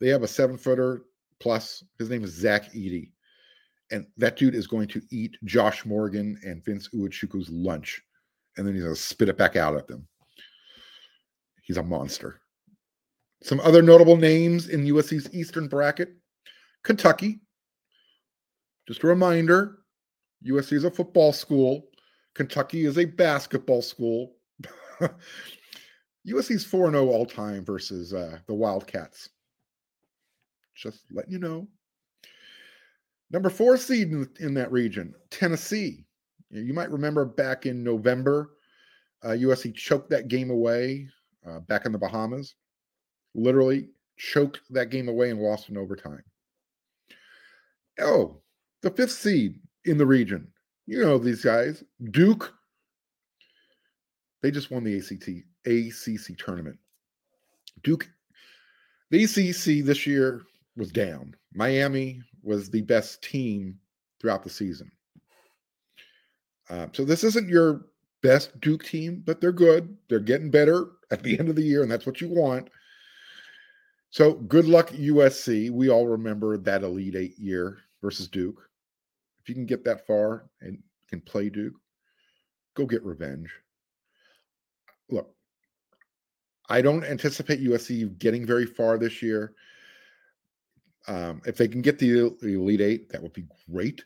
They 0.00 0.08
have 0.08 0.22
a 0.22 0.28
seven 0.28 0.56
footer 0.56 1.02
plus. 1.40 1.84
His 1.98 2.10
name 2.10 2.24
is 2.24 2.32
Zach 2.32 2.72
Edey. 2.72 3.10
And 3.90 4.06
that 4.16 4.36
dude 4.36 4.54
is 4.54 4.66
going 4.66 4.88
to 4.88 5.02
eat 5.10 5.36
Josh 5.44 5.86
Morgan 5.86 6.38
and 6.44 6.64
Vince 6.64 6.88
Iwuchukwu's 6.94 7.48
lunch. 7.50 8.02
And 8.56 8.66
then 8.66 8.74
he's 8.74 8.82
going 8.82 8.94
to 8.94 9.00
spit 9.00 9.28
it 9.28 9.38
back 9.38 9.56
out 9.56 9.76
at 9.76 9.86
them. 9.86 10.06
He's 11.62 11.78
a 11.78 11.82
monster. 11.82 12.40
Some 13.42 13.60
other 13.60 13.82
notable 13.82 14.16
names 14.16 14.68
in 14.68 14.84
USC's 14.84 15.32
Eastern 15.32 15.68
bracket 15.68 16.16
Kentucky. 16.82 17.40
Just 18.86 19.04
a 19.04 19.06
reminder 19.06 19.78
USC 20.46 20.72
is 20.72 20.84
a 20.84 20.90
football 20.90 21.32
school, 21.32 21.88
Kentucky 22.34 22.84
is 22.84 22.98
a 22.98 23.04
basketball 23.04 23.82
school. 23.82 24.36
USC's 26.26 26.64
4 26.64 26.90
0 26.90 27.08
all 27.08 27.26
time 27.26 27.64
versus 27.64 28.12
uh, 28.12 28.38
the 28.46 28.54
Wildcats. 28.54 29.28
Just 30.74 31.00
letting 31.10 31.32
you 31.32 31.38
know. 31.38 31.66
Number 33.30 33.50
four 33.50 33.76
seed 33.76 34.10
in, 34.10 34.28
in 34.40 34.54
that 34.54 34.72
region, 34.72 35.14
Tennessee. 35.30 36.06
You 36.50 36.72
might 36.72 36.90
remember 36.90 37.26
back 37.26 37.66
in 37.66 37.84
November, 37.84 38.52
uh, 39.22 39.30
USC 39.30 39.74
choked 39.74 40.08
that 40.10 40.28
game 40.28 40.50
away 40.50 41.08
uh, 41.46 41.60
back 41.60 41.84
in 41.84 41.92
the 41.92 41.98
Bahamas 41.98 42.54
literally 43.34 43.88
choked 44.16 44.60
that 44.70 44.90
game 44.90 45.08
away 45.08 45.30
and 45.30 45.40
lost 45.40 45.68
in 45.68 45.76
overtime. 45.76 46.22
Oh, 48.00 48.40
the 48.82 48.90
fifth 48.90 49.12
seed 49.12 49.60
in 49.84 49.98
the 49.98 50.06
region. 50.06 50.48
You 50.86 51.00
know 51.00 51.18
these 51.18 51.44
guys. 51.44 51.82
Duke. 52.10 52.54
They 54.42 54.50
just 54.50 54.70
won 54.70 54.84
the 54.84 54.96
ACT 54.96 55.28
ACC 55.68 56.36
tournament. 56.38 56.78
Duke, 57.82 58.08
the 59.10 59.24
ACC 59.24 59.84
this 59.84 60.06
year 60.06 60.42
was 60.76 60.90
down. 60.90 61.34
Miami 61.54 62.22
was 62.42 62.70
the 62.70 62.82
best 62.82 63.22
team 63.22 63.78
throughout 64.20 64.42
the 64.42 64.50
season. 64.50 64.90
Uh, 66.70 66.86
so 66.92 67.04
this 67.04 67.24
isn't 67.24 67.48
your 67.48 67.86
best 68.22 68.58
Duke 68.60 68.84
team, 68.84 69.22
but 69.24 69.40
they're 69.40 69.52
good. 69.52 69.96
They're 70.08 70.20
getting 70.20 70.50
better 70.50 70.86
at 71.10 71.22
the 71.22 71.38
end 71.38 71.48
of 71.48 71.56
the 71.56 71.62
year, 71.62 71.82
and 71.82 71.90
that's 71.90 72.06
what 72.06 72.20
you 72.20 72.28
want. 72.28 72.68
So 74.10 74.34
good 74.34 74.66
luck, 74.66 74.90
USC. 74.90 75.70
We 75.70 75.90
all 75.90 76.06
remember 76.06 76.56
that 76.58 76.82
Elite 76.82 77.16
Eight 77.16 77.38
year 77.38 77.78
versus 78.02 78.28
Duke. 78.28 78.68
If 79.42 79.48
you 79.48 79.54
can 79.54 79.66
get 79.66 79.84
that 79.84 80.06
far 80.06 80.48
and 80.60 80.82
can 81.08 81.20
play 81.20 81.48
Duke, 81.48 81.74
go 82.74 82.86
get 82.86 83.04
revenge. 83.04 83.50
Look, 85.10 85.34
I 86.68 86.82
don't 86.82 87.04
anticipate 87.04 87.62
USC 87.62 88.18
getting 88.18 88.46
very 88.46 88.66
far 88.66 88.98
this 88.98 89.22
year. 89.22 89.54
Um, 91.06 91.40
if 91.46 91.56
they 91.56 91.68
can 91.68 91.80
get 91.80 91.98
the 91.98 92.36
Elite 92.42 92.82
Eight, 92.82 93.08
that 93.10 93.22
would 93.22 93.32
be 93.32 93.46
great. 93.70 94.04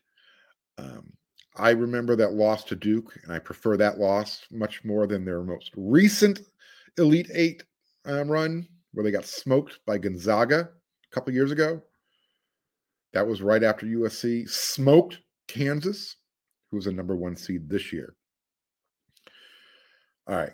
Um, 0.78 1.12
I 1.56 1.70
remember 1.70 2.16
that 2.16 2.34
loss 2.34 2.64
to 2.64 2.76
Duke, 2.76 3.18
and 3.24 3.32
I 3.32 3.38
prefer 3.38 3.76
that 3.76 3.98
loss 3.98 4.46
much 4.50 4.84
more 4.84 5.06
than 5.06 5.24
their 5.24 5.42
most 5.42 5.72
recent 5.76 6.40
Elite 6.98 7.30
Eight 7.34 7.64
um, 8.04 8.28
run 8.28 8.66
where 8.92 9.04
they 9.04 9.10
got 9.10 9.24
smoked 9.24 9.80
by 9.86 9.98
Gonzaga 9.98 10.60
a 10.60 11.14
couple 11.14 11.32
years 11.32 11.50
ago. 11.50 11.82
That 13.12 13.26
was 13.26 13.42
right 13.42 13.62
after 13.62 13.86
USC 13.86 14.48
smoked 14.48 15.18
Kansas, 15.48 16.16
who 16.70 16.76
was 16.76 16.86
a 16.86 16.92
number 16.92 17.16
one 17.16 17.36
seed 17.36 17.68
this 17.68 17.92
year. 17.92 18.14
All 20.26 20.36
right. 20.36 20.52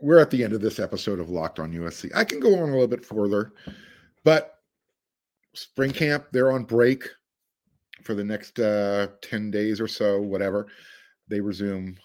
We're 0.00 0.20
at 0.20 0.30
the 0.30 0.44
end 0.44 0.52
of 0.52 0.60
this 0.60 0.78
episode 0.78 1.18
of 1.18 1.30
Locked 1.30 1.58
on 1.58 1.72
USC. 1.72 2.10
I 2.14 2.24
can 2.24 2.40
go 2.40 2.54
on 2.54 2.68
a 2.68 2.72
little 2.72 2.86
bit 2.86 3.04
further, 3.04 3.52
but 4.24 4.58
spring 5.54 5.90
camp, 5.90 6.26
they're 6.32 6.52
on 6.52 6.64
break 6.64 7.08
for 8.04 8.14
the 8.14 8.24
next 8.24 8.58
uh, 8.58 9.08
10 9.22 9.50
days 9.50 9.80
or 9.80 9.88
so, 9.88 10.20
whatever. 10.20 10.68
They 11.28 11.40
resume, 11.40 11.96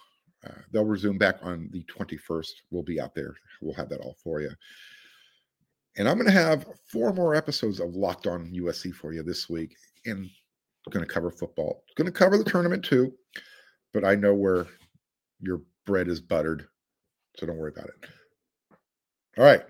uh, 0.44 0.60
they'll 0.72 0.84
resume 0.84 1.18
back 1.18 1.38
on 1.42 1.70
the 1.72 1.84
21st. 1.84 2.50
We'll 2.70 2.82
be 2.82 3.00
out 3.00 3.14
there. 3.14 3.34
We'll 3.60 3.74
have 3.74 3.88
that 3.90 4.00
all 4.00 4.16
for 4.22 4.40
you. 4.40 4.50
And 5.96 6.08
I'm 6.08 6.16
going 6.16 6.26
to 6.26 6.32
have 6.32 6.66
four 6.90 7.12
more 7.12 7.36
episodes 7.36 7.78
of 7.78 7.94
Locked 7.94 8.26
On 8.26 8.50
USC 8.50 8.92
for 8.92 9.12
you 9.12 9.22
this 9.22 9.48
week. 9.48 9.76
And 10.04 10.28
going 10.90 11.04
to 11.04 11.12
cover 11.12 11.30
football. 11.30 11.84
Going 11.96 12.06
to 12.06 12.12
cover 12.12 12.36
the 12.36 12.44
tournament 12.44 12.84
too, 12.84 13.14
but 13.92 14.04
I 14.04 14.14
know 14.14 14.34
where 14.34 14.66
your 15.40 15.62
bread 15.86 16.08
is 16.08 16.20
buttered. 16.20 16.66
So 17.36 17.46
don't 17.46 17.58
worry 17.58 17.72
about 17.74 17.88
it. 17.88 18.08
All 19.38 19.44
right. 19.44 19.62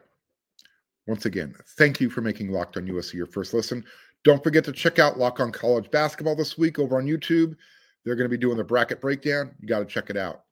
Once 1.06 1.26
again, 1.26 1.54
thank 1.76 2.00
you 2.00 2.08
for 2.08 2.20
making 2.20 2.50
Locked 2.50 2.76
On 2.76 2.86
USC 2.86 3.14
your 3.14 3.26
first 3.26 3.52
listen. 3.52 3.84
Don't 4.24 4.42
forget 4.42 4.64
to 4.64 4.72
check 4.72 4.98
out 4.98 5.18
Lock 5.18 5.38
on 5.40 5.52
College 5.52 5.90
Basketball 5.90 6.34
this 6.34 6.56
week 6.56 6.78
over 6.78 6.96
on 6.96 7.04
YouTube. 7.04 7.56
They're 8.04 8.16
going 8.16 8.24
to 8.24 8.34
be 8.34 8.40
doing 8.40 8.56
the 8.56 8.64
bracket 8.64 9.00
breakdown. 9.00 9.54
You 9.60 9.68
got 9.68 9.80
to 9.80 9.84
check 9.84 10.08
it 10.08 10.16
out. 10.16 10.44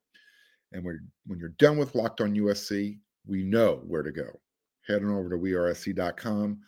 And 0.72 0.85
when, 0.85 1.01
when 1.27 1.38
you're 1.38 1.51
done 1.51 1.79
with 1.79 1.94
Locked 1.94 2.20
on 2.20 2.35
USC, 2.35 2.98
we 3.27 3.42
know 3.42 3.83
where 3.87 4.03
to 4.03 4.12
go 4.12 4.40
heading 4.87 5.11
over 5.11 5.31
to 5.31 5.37
wearesc.com. 5.37 6.61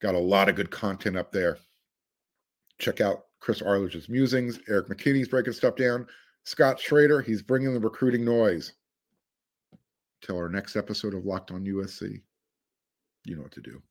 Got 0.00 0.14
a 0.14 0.18
lot 0.18 0.48
of 0.48 0.56
good 0.56 0.70
content 0.70 1.16
up 1.16 1.32
there. 1.32 1.58
Check 2.78 3.00
out 3.00 3.24
Chris 3.40 3.62
Arledge's 3.62 4.08
musings. 4.08 4.60
Eric 4.68 4.88
McKinney's 4.88 5.28
breaking 5.28 5.54
stuff 5.54 5.76
down. 5.76 6.06
Scott 6.44 6.78
Schrader, 6.78 7.20
he's 7.20 7.42
bringing 7.42 7.72
the 7.72 7.80
recruiting 7.80 8.24
noise. 8.24 8.72
Till 10.22 10.36
our 10.36 10.48
next 10.48 10.76
episode 10.76 11.14
of 11.14 11.24
Locked 11.24 11.50
on 11.50 11.64
USC, 11.64 12.22
you 13.24 13.36
know 13.36 13.42
what 13.42 13.52
to 13.52 13.60
do. 13.60 13.82